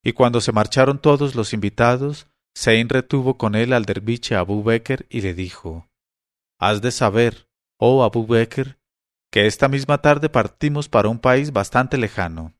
Y 0.05 0.13
cuando 0.13 0.41
se 0.41 0.53
marcharon 0.53 1.01
todos 1.01 1.35
los 1.35 1.53
invitados, 1.53 2.29
Sein 2.55 2.89
retuvo 2.89 3.39
con 3.39 3.57
él 3.57 3.73
al 3.73 3.87
derviche 3.87 4.37
Abu 4.37 4.63
Bekr 4.63 5.05
y 5.11 5.23
le 5.23 5.35
dijo 5.35 5.89
Has 6.61 6.81
de 6.81 6.93
saber, 6.93 7.49
oh 7.77 8.05
Abu 8.05 8.25
Bekr, 8.25 8.79
que 9.33 9.49
esta 9.49 9.67
misma 9.67 9.99
tarde 9.99 10.29
partimos 10.29 10.89
para 10.89 11.09
un 11.09 11.19
país 11.19 11.53
bastante 11.53 11.99
lejano. 11.99 12.55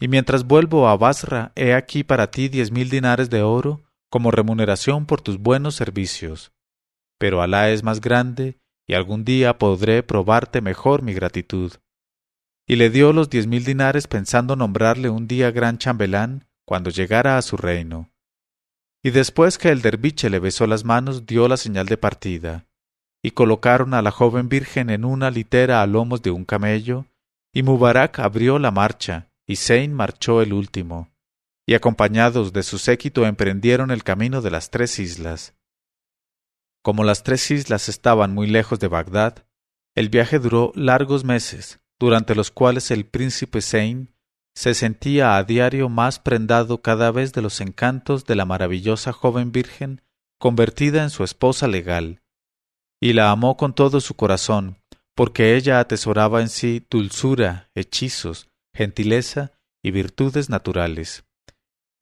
Y 0.00 0.08
mientras 0.08 0.44
vuelvo 0.44 0.88
a 0.88 0.96
Basra, 0.96 1.52
he 1.54 1.74
aquí 1.74 2.02
para 2.02 2.32
ti 2.32 2.48
diez 2.48 2.72
mil 2.72 2.90
dinares 2.90 3.30
de 3.30 3.42
oro 3.42 3.84
como 4.10 4.32
remuneración 4.32 5.06
por 5.06 5.20
tus 5.20 5.38
buenos 5.38 5.76
servicios 5.76 6.52
pero 7.20 7.42
Alá 7.42 7.68
es 7.70 7.82
más 7.82 8.00
grande, 8.00 8.58
y 8.88 8.94
algún 8.94 9.26
día 9.26 9.58
podré 9.58 10.02
probarte 10.02 10.62
mejor 10.62 11.02
mi 11.02 11.12
gratitud. 11.12 11.74
Y 12.66 12.76
le 12.76 12.88
dio 12.88 13.12
los 13.12 13.28
diez 13.28 13.46
mil 13.46 13.62
dinares 13.62 14.06
pensando 14.06 14.56
nombrarle 14.56 15.10
un 15.10 15.28
día 15.28 15.50
gran 15.50 15.76
chambelán 15.76 16.46
cuando 16.64 16.88
llegara 16.88 17.36
a 17.36 17.42
su 17.42 17.58
reino. 17.58 18.10
Y 19.04 19.10
después 19.10 19.58
que 19.58 19.68
el 19.68 19.82
derviche 19.82 20.30
le 20.30 20.38
besó 20.38 20.66
las 20.66 20.86
manos, 20.86 21.26
dio 21.26 21.46
la 21.46 21.58
señal 21.58 21.86
de 21.86 21.98
partida, 21.98 22.66
y 23.22 23.32
colocaron 23.32 23.92
a 23.92 24.00
la 24.00 24.12
joven 24.12 24.48
virgen 24.48 24.88
en 24.88 25.04
una 25.04 25.30
litera 25.30 25.82
a 25.82 25.86
lomos 25.86 26.22
de 26.22 26.30
un 26.30 26.46
camello, 26.46 27.04
y 27.52 27.62
Mubarak 27.62 28.18
abrió 28.18 28.58
la 28.58 28.70
marcha, 28.70 29.28
y 29.46 29.56
Sein 29.56 29.92
marchó 29.92 30.40
el 30.40 30.54
último, 30.54 31.10
y 31.66 31.74
acompañados 31.74 32.54
de 32.54 32.62
su 32.62 32.78
séquito 32.78 33.26
emprendieron 33.26 33.90
el 33.90 34.04
camino 34.04 34.40
de 34.40 34.50
las 34.50 34.70
tres 34.70 34.98
islas. 34.98 35.54
Como 36.82 37.04
las 37.04 37.22
tres 37.22 37.50
islas 37.50 37.88
estaban 37.88 38.34
muy 38.34 38.46
lejos 38.46 38.78
de 38.80 38.88
Bagdad, 38.88 39.44
el 39.94 40.08
viaje 40.08 40.38
duró 40.38 40.72
largos 40.74 41.24
meses, 41.24 41.80
durante 41.98 42.34
los 42.34 42.50
cuales 42.50 42.90
el 42.90 43.04
príncipe 43.04 43.60
Sein 43.60 44.14
se 44.54 44.74
sentía 44.74 45.36
a 45.36 45.44
diario 45.44 45.88
más 45.88 46.18
prendado 46.18 46.80
cada 46.82 47.10
vez 47.10 47.32
de 47.32 47.42
los 47.42 47.60
encantos 47.60 48.24
de 48.24 48.34
la 48.34 48.44
maravillosa 48.44 49.12
joven 49.12 49.52
virgen 49.52 50.02
convertida 50.38 51.02
en 51.02 51.10
su 51.10 51.22
esposa 51.22 51.68
legal, 51.68 52.22
y 53.00 53.12
la 53.12 53.30
amó 53.30 53.56
con 53.56 53.74
todo 53.74 54.00
su 54.00 54.14
corazón, 54.14 54.78
porque 55.14 55.54
ella 55.54 55.80
atesoraba 55.80 56.40
en 56.40 56.48
sí 56.48 56.86
dulzura, 56.90 57.70
hechizos, 57.74 58.48
gentileza 58.74 59.52
y 59.82 59.90
virtudes 59.90 60.48
naturales. 60.48 61.24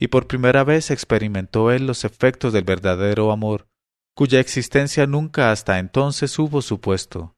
Y 0.01 0.09
por 0.09 0.29
primera 0.29 0.63
vez 0.63 0.93
experimentó 0.93 1.73
él 1.73 1.87
los 1.87 2.05
efectos 2.05 2.53
del 2.53 2.63
verdadero 2.63 3.33
amor, 3.33 3.67
cuya 4.19 4.41
existencia 4.41 5.07
nunca 5.07 5.53
hasta 5.53 5.79
entonces 5.79 6.37
hubo 6.41 6.61
supuesto. 6.61 7.37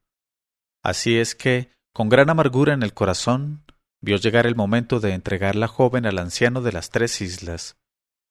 Así 0.82 1.18
es 1.18 1.34
que, 1.34 1.68
con 1.92 2.08
gran 2.08 2.30
amargura 2.30 2.72
en 2.72 2.82
el 2.82 2.94
corazón, 2.94 3.66
vio 4.00 4.16
llegar 4.16 4.46
el 4.46 4.56
momento 4.56 4.98
de 4.98 5.12
entregar 5.12 5.56
la 5.56 5.68
joven 5.68 6.06
al 6.06 6.18
anciano 6.18 6.62
de 6.62 6.72
las 6.72 6.88
tres 6.88 7.20
islas, 7.20 7.76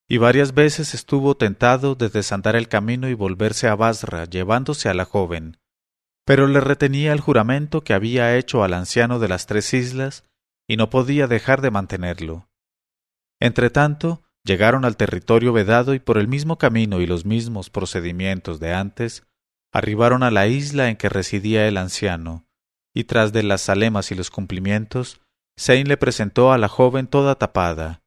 y 0.08 0.18
varias 0.18 0.56
veces 0.56 0.96
estuvo 0.96 1.38
tentado 1.38 1.94
de 1.94 2.10
desandar 2.10 2.56
el 2.56 2.68
camino 2.68 3.08
y 3.08 3.14
volverse 3.14 3.68
a 3.68 3.76
Basra 3.76 4.26
llevándose 4.26 4.90
a 4.90 4.96
la 4.96 5.06
joven, 5.06 5.60
pero 6.26 6.48
le 6.48 6.60
retenía 6.60 7.14
el 7.14 7.20
juramento 7.20 7.82
que 7.82 7.94
había 7.94 8.36
hecho 8.36 8.64
al 8.64 8.74
anciano 8.74 9.20
de 9.20 9.28
las 9.28 9.46
tres 9.46 9.76
islas 9.76 10.24
y 10.68 10.76
no 10.76 10.90
podía 10.90 11.28
dejar 11.28 11.62
de 11.62 11.70
mantenerlo. 11.70 12.50
Entretanto, 13.40 14.24
llegaron 14.44 14.86
al 14.86 14.98
territorio 14.98 15.54
vedado 15.54 15.94
y 15.94 16.00
por 16.00 16.18
el 16.18 16.28
mismo 16.28 16.58
camino 16.58 17.02
y 17.02 17.08
los 17.08 17.26
mismos 17.26 17.70
procedimientos 17.70 18.60
de 18.60 18.74
antes, 18.74 19.24
arribaron 19.72 20.24
a 20.24 20.32
la 20.32 20.48
isla 20.48 20.90
en 20.90 20.98
que 20.98 21.10
residía 21.10 21.68
el 21.68 21.78
anciano, 21.78 22.46
y 22.94 23.04
tras 23.04 23.34
de 23.34 23.44
las 23.44 23.70
alemas 23.70 24.12
y 24.12 24.16
los 24.16 24.30
cumplimientos, 24.32 25.22
Sein 25.58 25.88
le 25.88 25.98
presentó 25.98 26.52
a 26.52 26.58
la 26.58 26.70
joven 26.70 27.08
toda 27.08 27.36
tapada, 27.36 28.02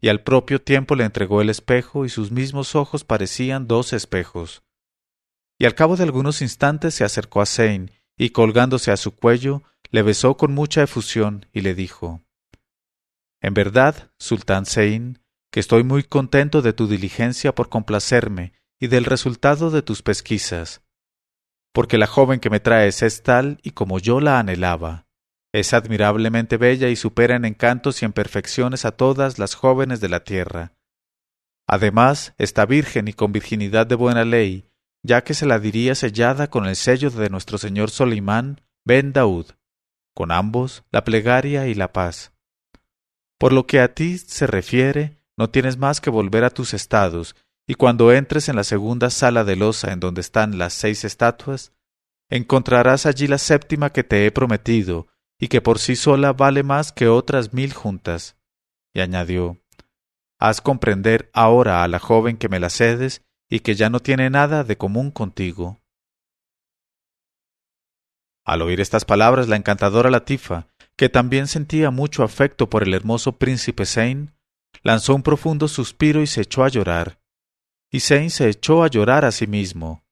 y 0.00 0.08
al 0.08 0.22
propio 0.22 0.60
tiempo 0.60 0.94
le 0.94 1.04
entregó 1.04 1.40
el 1.40 1.48
espejo 1.48 2.04
y 2.04 2.08
sus 2.08 2.30
mismos 2.30 2.74
ojos 2.74 3.04
parecían 3.04 3.66
dos 3.66 3.92
espejos. 3.92 4.62
Y 5.58 5.64
al 5.64 5.74
cabo 5.74 5.96
de 5.96 6.02
algunos 6.02 6.42
instantes 6.42 6.94
se 6.94 7.04
acercó 7.04 7.40
a 7.40 7.46
Sein 7.46 7.92
y 8.16 8.30
colgándose 8.30 8.90
a 8.90 8.96
su 8.96 9.14
cuello, 9.14 9.62
le 9.90 10.02
besó 10.02 10.36
con 10.36 10.52
mucha 10.52 10.82
efusión 10.82 11.46
y 11.52 11.60
le 11.60 11.74
dijo 11.74 12.20
En 13.40 13.54
verdad, 13.54 14.10
Sultán 14.18 14.66
Sein, 14.66 15.21
que 15.52 15.60
estoy 15.60 15.84
muy 15.84 16.02
contento 16.02 16.62
de 16.62 16.72
tu 16.72 16.88
diligencia 16.88 17.54
por 17.54 17.68
complacerme 17.68 18.54
y 18.80 18.88
del 18.88 19.04
resultado 19.04 19.70
de 19.70 19.82
tus 19.82 20.02
pesquisas, 20.02 20.82
porque 21.72 21.98
la 21.98 22.06
joven 22.06 22.40
que 22.40 22.50
me 22.50 22.58
traes 22.58 23.02
es 23.02 23.22
tal 23.22 23.58
y 23.62 23.72
como 23.72 23.98
yo 23.98 24.20
la 24.20 24.38
anhelaba. 24.38 25.06
Es 25.52 25.74
admirablemente 25.74 26.56
bella 26.56 26.88
y 26.88 26.96
supera 26.96 27.36
en 27.36 27.44
encantos 27.44 28.00
y 28.00 28.06
en 28.06 28.12
perfecciones 28.12 28.86
a 28.86 28.92
todas 28.92 29.38
las 29.38 29.54
jóvenes 29.54 30.00
de 30.00 30.08
la 30.08 30.24
tierra. 30.24 30.72
Además, 31.68 32.34
está 32.38 32.64
virgen 32.64 33.06
y 33.06 33.12
con 33.12 33.32
virginidad 33.32 33.86
de 33.86 33.94
buena 33.94 34.24
ley, 34.24 34.70
ya 35.02 35.22
que 35.22 35.34
se 35.34 35.44
la 35.44 35.58
diría 35.58 35.94
sellada 35.94 36.48
con 36.48 36.66
el 36.66 36.76
sello 36.76 37.10
de 37.10 37.28
nuestro 37.28 37.58
señor 37.58 37.90
Solimán 37.90 38.62
ben 38.84 39.12
Daud, 39.12 39.46
con 40.14 40.32
ambos 40.32 40.84
la 40.90 41.04
plegaria 41.04 41.68
y 41.68 41.74
la 41.74 41.92
paz. 41.92 42.32
Por 43.38 43.52
lo 43.52 43.66
que 43.66 43.80
a 43.80 43.94
ti 43.94 44.16
se 44.18 44.46
refiere, 44.46 45.21
no 45.36 45.50
tienes 45.50 45.76
más 45.76 46.00
que 46.00 46.10
volver 46.10 46.44
a 46.44 46.50
tus 46.50 46.74
estados, 46.74 47.36
y 47.66 47.74
cuando 47.74 48.12
entres 48.12 48.48
en 48.48 48.56
la 48.56 48.64
segunda 48.64 49.10
sala 49.10 49.44
de 49.44 49.56
losa 49.56 49.92
en 49.92 50.00
donde 50.00 50.20
están 50.20 50.58
las 50.58 50.72
seis 50.72 51.04
estatuas, 51.04 51.72
encontrarás 52.30 53.06
allí 53.06 53.26
la 53.26 53.38
séptima 53.38 53.90
que 53.90 54.04
te 54.04 54.26
he 54.26 54.30
prometido, 54.30 55.06
y 55.38 55.48
que 55.48 55.60
por 55.60 55.78
sí 55.78 55.96
sola 55.96 56.32
vale 56.32 56.62
más 56.62 56.92
que 56.92 57.08
otras 57.08 57.52
mil 57.52 57.72
juntas. 57.72 58.36
Y 58.94 59.00
añadió 59.00 59.62
Haz 60.38 60.60
comprender 60.60 61.30
ahora 61.32 61.84
a 61.84 61.88
la 61.88 61.98
joven 61.98 62.36
que 62.36 62.48
me 62.48 62.58
la 62.58 62.68
cedes 62.68 63.22
y 63.48 63.60
que 63.60 63.74
ya 63.74 63.90
no 63.90 64.00
tiene 64.00 64.28
nada 64.28 64.64
de 64.64 64.76
común 64.76 65.12
contigo. 65.12 65.80
Al 68.44 68.62
oír 68.62 68.80
estas 68.80 69.04
palabras, 69.04 69.46
la 69.46 69.56
encantadora 69.56 70.10
Latifa, 70.10 70.66
que 70.96 71.08
también 71.08 71.46
sentía 71.46 71.90
mucho 71.90 72.24
afecto 72.24 72.68
por 72.68 72.82
el 72.82 72.92
hermoso 72.92 73.38
príncipe 73.38 73.86
Sein, 73.86 74.34
lanzó 74.82 75.14
un 75.14 75.22
profundo 75.22 75.68
suspiro 75.68 76.22
y 76.22 76.26
se 76.26 76.42
echó 76.42 76.64
a 76.64 76.68
llorar. 76.68 77.20
Y 77.90 78.00
Sein 78.00 78.30
se 78.30 78.48
echó 78.48 78.82
a 78.82 78.88
llorar 78.88 79.24
a 79.24 79.32
sí 79.32 79.46
mismo, 79.46 80.04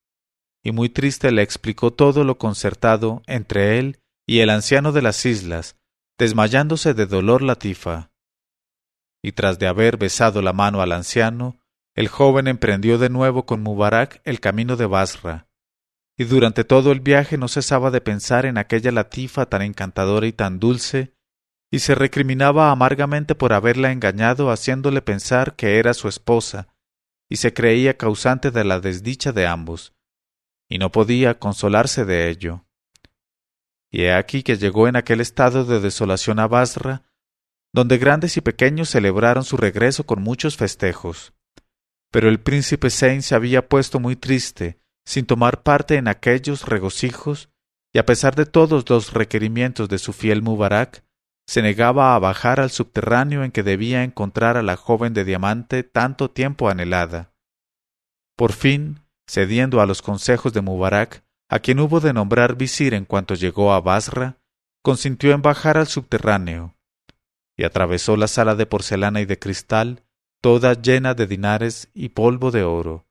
y 0.62 0.72
muy 0.72 0.88
triste 0.88 1.32
le 1.32 1.42
explicó 1.42 1.92
todo 1.92 2.24
lo 2.24 2.38
concertado 2.38 3.22
entre 3.26 3.78
él 3.78 4.00
y 4.26 4.40
el 4.40 4.50
anciano 4.50 4.92
de 4.92 5.02
las 5.02 5.24
islas, 5.24 5.76
desmayándose 6.18 6.94
de 6.94 7.06
dolor 7.06 7.42
Latifa. 7.42 8.12
Y 9.22 9.32
tras 9.32 9.58
de 9.58 9.66
haber 9.66 9.96
besado 9.96 10.42
la 10.42 10.52
mano 10.52 10.82
al 10.82 10.92
anciano, 10.92 11.58
el 11.94 12.08
joven 12.08 12.46
emprendió 12.46 12.98
de 12.98 13.08
nuevo 13.08 13.46
con 13.46 13.62
Mubarak 13.62 14.20
el 14.24 14.40
camino 14.40 14.76
de 14.76 14.86
Basra, 14.86 15.48
y 16.16 16.24
durante 16.24 16.64
todo 16.64 16.92
el 16.92 17.00
viaje 17.00 17.38
no 17.38 17.48
cesaba 17.48 17.90
de 17.90 18.02
pensar 18.02 18.44
en 18.44 18.58
aquella 18.58 18.92
latifa 18.92 19.46
tan 19.46 19.62
encantadora 19.62 20.26
y 20.26 20.32
tan 20.32 20.60
dulce, 20.60 21.14
y 21.70 21.78
se 21.78 21.94
recriminaba 21.94 22.70
amargamente 22.70 23.34
por 23.34 23.52
haberla 23.52 23.92
engañado 23.92 24.50
haciéndole 24.50 25.02
pensar 25.02 25.54
que 25.54 25.78
era 25.78 25.94
su 25.94 26.08
esposa, 26.08 26.68
y 27.28 27.36
se 27.36 27.54
creía 27.54 27.96
causante 27.96 28.50
de 28.50 28.64
la 28.64 28.80
desdicha 28.80 29.32
de 29.32 29.46
ambos, 29.46 29.94
y 30.68 30.78
no 30.78 30.90
podía 30.90 31.38
consolarse 31.38 32.04
de 32.04 32.28
ello. 32.28 32.64
Y 33.90 34.02
he 34.02 34.12
aquí 34.12 34.42
que 34.42 34.56
llegó 34.56 34.88
en 34.88 34.96
aquel 34.96 35.20
estado 35.20 35.64
de 35.64 35.80
desolación 35.80 36.40
a 36.40 36.48
Basra, 36.48 37.04
donde 37.72 37.98
grandes 37.98 38.36
y 38.36 38.40
pequeños 38.40 38.90
celebraron 38.90 39.44
su 39.44 39.56
regreso 39.56 40.04
con 40.04 40.22
muchos 40.22 40.56
festejos. 40.56 41.34
Pero 42.10 42.28
el 42.28 42.40
príncipe 42.40 42.90
Sein 42.90 43.22
se 43.22 43.36
había 43.36 43.68
puesto 43.68 44.00
muy 44.00 44.16
triste, 44.16 44.80
sin 45.04 45.24
tomar 45.24 45.62
parte 45.62 45.96
en 45.96 46.08
aquellos 46.08 46.66
regocijos, 46.66 47.48
y 47.92 47.98
a 47.98 48.06
pesar 48.06 48.34
de 48.34 48.46
todos 48.46 48.88
los 48.88 49.12
requerimientos 49.12 49.88
de 49.88 49.98
su 49.98 50.12
fiel 50.12 50.42
Mubarak, 50.42 51.04
se 51.50 51.62
negaba 51.62 52.14
a 52.14 52.18
bajar 52.20 52.60
al 52.60 52.70
subterráneo 52.70 53.42
en 53.42 53.50
que 53.50 53.64
debía 53.64 54.04
encontrar 54.04 54.56
a 54.56 54.62
la 54.62 54.76
joven 54.76 55.14
de 55.14 55.24
diamante 55.24 55.82
tanto 55.82 56.30
tiempo 56.30 56.68
anhelada. 56.68 57.34
Por 58.36 58.52
fin, 58.52 59.00
cediendo 59.26 59.80
a 59.80 59.86
los 59.86 60.00
consejos 60.00 60.52
de 60.52 60.60
Mubarak, 60.60 61.24
a 61.48 61.58
quien 61.58 61.80
hubo 61.80 61.98
de 61.98 62.12
nombrar 62.12 62.54
visir 62.54 62.94
en 62.94 63.04
cuanto 63.04 63.34
llegó 63.34 63.72
a 63.72 63.80
Basra, 63.80 64.38
consintió 64.80 65.32
en 65.32 65.42
bajar 65.42 65.76
al 65.76 65.88
subterráneo, 65.88 66.76
y 67.56 67.64
atravesó 67.64 68.16
la 68.16 68.28
sala 68.28 68.54
de 68.54 68.66
porcelana 68.66 69.20
y 69.20 69.24
de 69.24 69.40
cristal, 69.40 70.04
toda 70.40 70.74
llena 70.74 71.14
de 71.14 71.26
dinares 71.26 71.90
y 71.94 72.10
polvo 72.10 72.52
de 72.52 72.62
oro, 72.62 73.08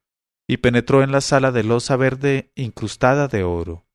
y 0.48 0.56
penetró 0.56 1.04
en 1.04 1.12
la 1.12 1.20
sala 1.20 1.52
de 1.52 1.66
losa 1.66 1.98
verde 1.98 2.54
incrustada 2.56 3.28
de 3.28 3.44
oro. 3.44 3.89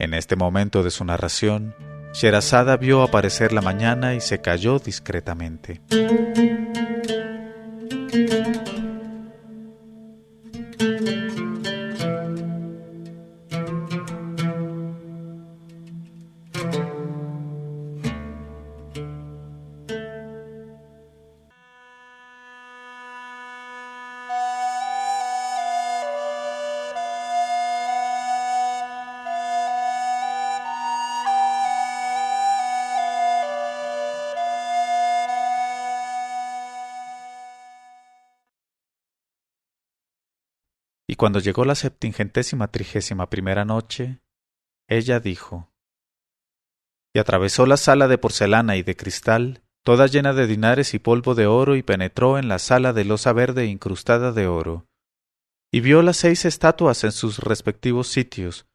En 0.00 0.14
este 0.14 0.34
momento 0.34 0.82
de 0.82 0.90
su 0.90 1.04
narración, 1.04 1.74
Sherazada 2.14 2.78
vio 2.78 3.02
aparecer 3.02 3.52
la 3.52 3.60
mañana 3.60 4.14
y 4.14 4.22
se 4.22 4.40
calló 4.40 4.78
discretamente. 4.78 5.82
Cuando 41.20 41.38
llegó 41.38 41.66
la 41.66 41.74
septingentésima 41.74 42.68
trigésima 42.68 43.28
primera 43.28 43.66
noche, 43.66 44.22
ella 44.88 45.20
dijo 45.20 45.70
Y 47.14 47.18
atravesó 47.18 47.66
la 47.66 47.76
sala 47.76 48.08
de 48.08 48.16
porcelana 48.16 48.78
y 48.78 48.82
de 48.82 48.96
cristal, 48.96 49.62
toda 49.84 50.06
llena 50.06 50.32
de 50.32 50.46
dinares 50.46 50.94
y 50.94 50.98
polvo 50.98 51.34
de 51.34 51.44
oro, 51.44 51.76
y 51.76 51.82
penetró 51.82 52.38
en 52.38 52.48
la 52.48 52.58
sala 52.58 52.94
de 52.94 53.04
losa 53.04 53.34
verde 53.34 53.66
incrustada 53.66 54.32
de 54.32 54.46
oro, 54.46 54.86
y 55.70 55.80
vio 55.80 56.00
las 56.00 56.16
seis 56.16 56.46
estatuas 56.46 57.04
en 57.04 57.12
sus 57.12 57.38
respectivos 57.40 58.08
sitios, 58.08 58.66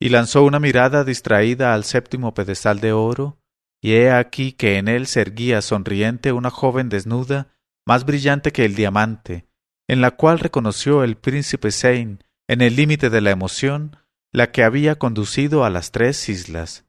y 0.00 0.08
lanzó 0.08 0.44
una 0.44 0.60
mirada 0.60 1.04
distraída 1.04 1.74
al 1.74 1.84
séptimo 1.84 2.32
pedestal 2.32 2.80
de 2.80 2.94
oro, 2.94 3.38
y 3.82 3.96
he 3.96 4.10
aquí 4.10 4.52
que 4.52 4.78
en 4.78 4.88
él 4.88 5.06
se 5.06 5.20
erguía 5.20 5.60
sonriente 5.60 6.32
una 6.32 6.48
joven 6.48 6.88
desnuda, 6.88 7.54
más 7.84 8.06
brillante 8.06 8.50
que 8.50 8.64
el 8.64 8.76
diamante, 8.76 9.46
en 9.88 10.00
la 10.00 10.12
cual 10.12 10.38
reconoció 10.38 11.04
el 11.04 11.16
príncipe 11.16 11.70
Sein, 11.70 12.24
en 12.48 12.60
el 12.60 12.76
límite 12.76 13.10
de 13.10 13.20
la 13.20 13.30
emoción, 13.30 13.96
la 14.32 14.50
que 14.50 14.64
había 14.64 14.98
conducido 14.98 15.64
a 15.64 15.70
las 15.70 15.90
tres 15.90 16.28
islas. 16.28 16.86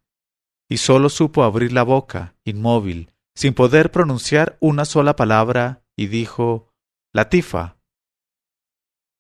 Y 0.69 0.77
sólo 0.77 1.09
supo 1.09 1.43
abrir 1.43 1.73
la 1.73 1.83
boca, 1.83 2.35
inmóvil, 2.43 3.13
sin 3.35 3.53
poder 3.53 3.91
pronunciar 3.91 4.57
una 4.59 4.85
sola 4.85 5.15
palabra, 5.15 5.83
y 5.95 6.07
dijo 6.07 6.73
Latifa. 7.13 7.77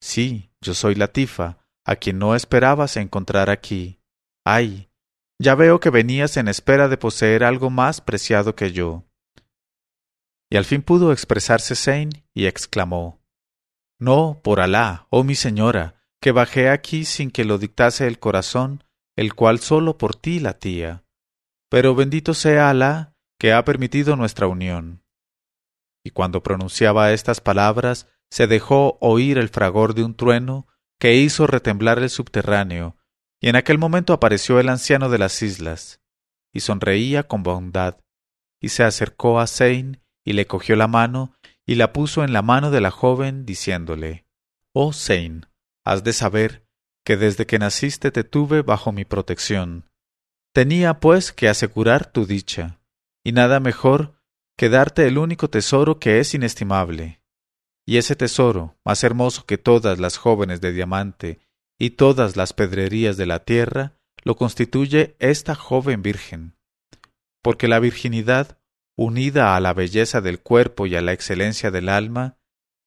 Sí, 0.01 0.51
yo 0.61 0.73
soy 0.73 0.95
Latifa, 0.95 1.59
a 1.85 1.95
quien 1.95 2.19
no 2.19 2.35
esperabas 2.35 2.97
encontrar 2.97 3.49
aquí. 3.49 3.99
Ay, 4.45 4.89
ya 5.39 5.55
veo 5.55 5.79
que 5.79 5.89
venías 5.89 6.37
en 6.37 6.47
espera 6.47 6.87
de 6.87 6.97
poseer 6.97 7.43
algo 7.43 7.69
más 7.69 8.01
preciado 8.01 8.55
que 8.55 8.71
yo. 8.71 9.03
Y 10.49 10.57
al 10.57 10.65
fin 10.65 10.81
pudo 10.81 11.11
expresarse 11.11 11.75
Zane 11.75 12.25
y 12.33 12.45
exclamó 12.45 13.22
No, 13.99 14.41
por 14.43 14.59
Alá, 14.59 15.07
oh 15.09 15.23
mi 15.23 15.35
señora, 15.35 16.01
que 16.21 16.31
bajé 16.31 16.69
aquí 16.69 17.05
sin 17.05 17.31
que 17.31 17.45
lo 17.45 17.57
dictase 17.57 18.07
el 18.07 18.19
corazón, 18.19 18.83
el 19.15 19.33
cual 19.33 19.59
sólo 19.59 19.97
por 19.97 20.15
ti 20.15 20.39
latía. 20.39 21.03
Pero 21.69 21.95
bendito 21.95 22.33
sea 22.33 22.69
Alá, 22.69 23.15
que 23.39 23.53
ha 23.53 23.63
permitido 23.65 24.15
nuestra 24.15 24.47
unión. 24.47 25.03
Y 26.03 26.11
cuando 26.11 26.43
pronunciaba 26.43 27.11
estas 27.11 27.41
palabras, 27.41 28.07
se 28.29 28.47
dejó 28.47 28.97
oír 28.99 29.37
el 29.37 29.49
fragor 29.49 29.93
de 29.93 30.03
un 30.03 30.15
trueno 30.15 30.67
que 30.99 31.15
hizo 31.15 31.47
retemblar 31.47 31.99
el 31.99 32.09
subterráneo, 32.09 32.97
y 33.41 33.49
en 33.49 33.55
aquel 33.55 33.77
momento 33.77 34.13
apareció 34.13 34.59
el 34.59 34.69
anciano 34.69 35.09
de 35.09 35.17
las 35.17 35.41
islas, 35.41 36.01
y 36.53 36.61
sonreía 36.61 37.23
con 37.23 37.43
bondad, 37.43 37.97
y 38.61 38.69
se 38.69 38.83
acercó 38.83 39.39
a 39.39 39.47
Zeyn 39.47 40.01
y 40.23 40.33
le 40.33 40.47
cogió 40.47 40.75
la 40.75 40.87
mano 40.87 41.35
y 41.65 41.75
la 41.75 41.93
puso 41.93 42.23
en 42.23 42.33
la 42.33 42.41
mano 42.41 42.71
de 42.71 42.81
la 42.81 42.91
joven, 42.91 43.45
diciéndole 43.45 44.25
Oh 44.73 44.93
Zeyn, 44.93 45.45
has 45.85 46.03
de 46.03 46.13
saber 46.13 46.65
que 47.05 47.17
desde 47.17 47.45
que 47.45 47.59
naciste 47.59 48.11
te 48.11 48.23
tuve 48.23 48.61
bajo 48.61 48.91
mi 48.91 49.05
protección. 49.05 49.89
Tenía, 50.53 50.99
pues, 50.99 51.31
que 51.31 51.49
asegurar 51.49 52.11
tu 52.11 52.25
dicha, 52.25 52.79
y 53.23 53.31
nada 53.31 53.59
mejor 53.59 54.15
que 54.57 54.69
darte 54.69 55.07
el 55.07 55.17
único 55.17 55.49
tesoro 55.49 55.99
que 55.99 56.19
es 56.19 56.33
inestimable. 56.33 57.21
Y 57.85 57.97
ese 57.97 58.15
tesoro, 58.15 58.77
más 58.85 59.03
hermoso 59.03 59.45
que 59.45 59.57
todas 59.57 59.99
las 59.99 60.17
jóvenes 60.17 60.61
de 60.61 60.71
diamante 60.71 61.39
y 61.79 61.91
todas 61.91 62.35
las 62.35 62.53
pedrerías 62.53 63.17
de 63.17 63.25
la 63.25 63.43
tierra, 63.43 63.97
lo 64.23 64.35
constituye 64.35 65.15
esta 65.19 65.55
joven 65.55 66.01
virgen. 66.01 66.55
Porque 67.41 67.67
la 67.67 67.79
virginidad, 67.79 68.57
unida 68.95 69.55
a 69.55 69.59
la 69.59 69.73
belleza 69.73 70.21
del 70.21 70.41
cuerpo 70.41 70.85
y 70.85 70.95
a 70.95 71.01
la 71.01 71.13
excelencia 71.13 71.71
del 71.71 71.89
alma, 71.89 72.37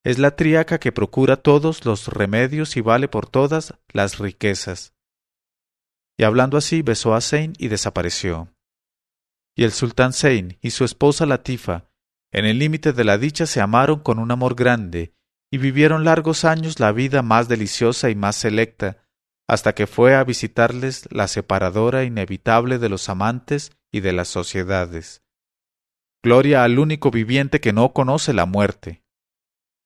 es 0.05 0.19
la 0.19 0.37
triaca 0.37 0.79
que 0.79 0.93
procura 0.93 1.37
todos 1.37 1.85
los 1.85 2.09
remedios 2.09 2.77
y 2.77 2.81
vale 2.81 3.09
por 3.09 3.29
todas 3.29 3.75
las 3.93 4.19
riquezas. 4.19 4.95
Y 6.17 6.25
hablando 6.25 6.57
así 6.57 6.83
besó 6.83 7.15
a 7.15 7.21
Zein 7.21 7.55
y 7.59 7.69
desapareció. 7.69 8.55
Y 9.57 9.65
el 9.65 9.73
sultán 9.73 10.13
Zein 10.13 10.59
y 10.61 10.71
su 10.71 10.85
esposa 10.85 11.27
Latifa, 11.27 11.91
en 12.31 12.45
el 12.45 12.59
límite 12.59 12.93
de 12.93 13.05
la 13.05 13.19
dicha, 13.19 13.47
se 13.47 13.61
amaron 13.61 14.01
con 14.01 14.19
un 14.19 14.31
amor 14.31 14.55
grande, 14.55 15.15
y 15.51 15.59
vivieron 15.59 16.05
largos 16.05 16.45
años 16.45 16.81
la 16.81 16.93
vida 16.93 17.23
más 17.23 17.49
deliciosa 17.49 18.11
y 18.11 18.15
más 18.15 18.37
selecta, 18.37 19.05
hasta 19.49 19.75
que 19.75 19.87
fue 19.87 20.15
a 20.15 20.25
visitarles 20.25 21.09
la 21.11 21.29
separadora 21.29 22.05
inevitable 22.05 22.79
de 22.79 22.89
los 22.89 23.09
amantes 23.09 23.73
y 23.93 24.01
de 24.01 24.13
las 24.13 24.29
sociedades. 24.29 25.26
Gloria 26.27 26.65
al 26.65 26.81
único 26.81 27.13
viviente 27.13 27.61
que 27.61 27.73
no 27.73 27.93
conoce 27.93 28.33
la 28.33 28.47
muerte. 28.47 29.06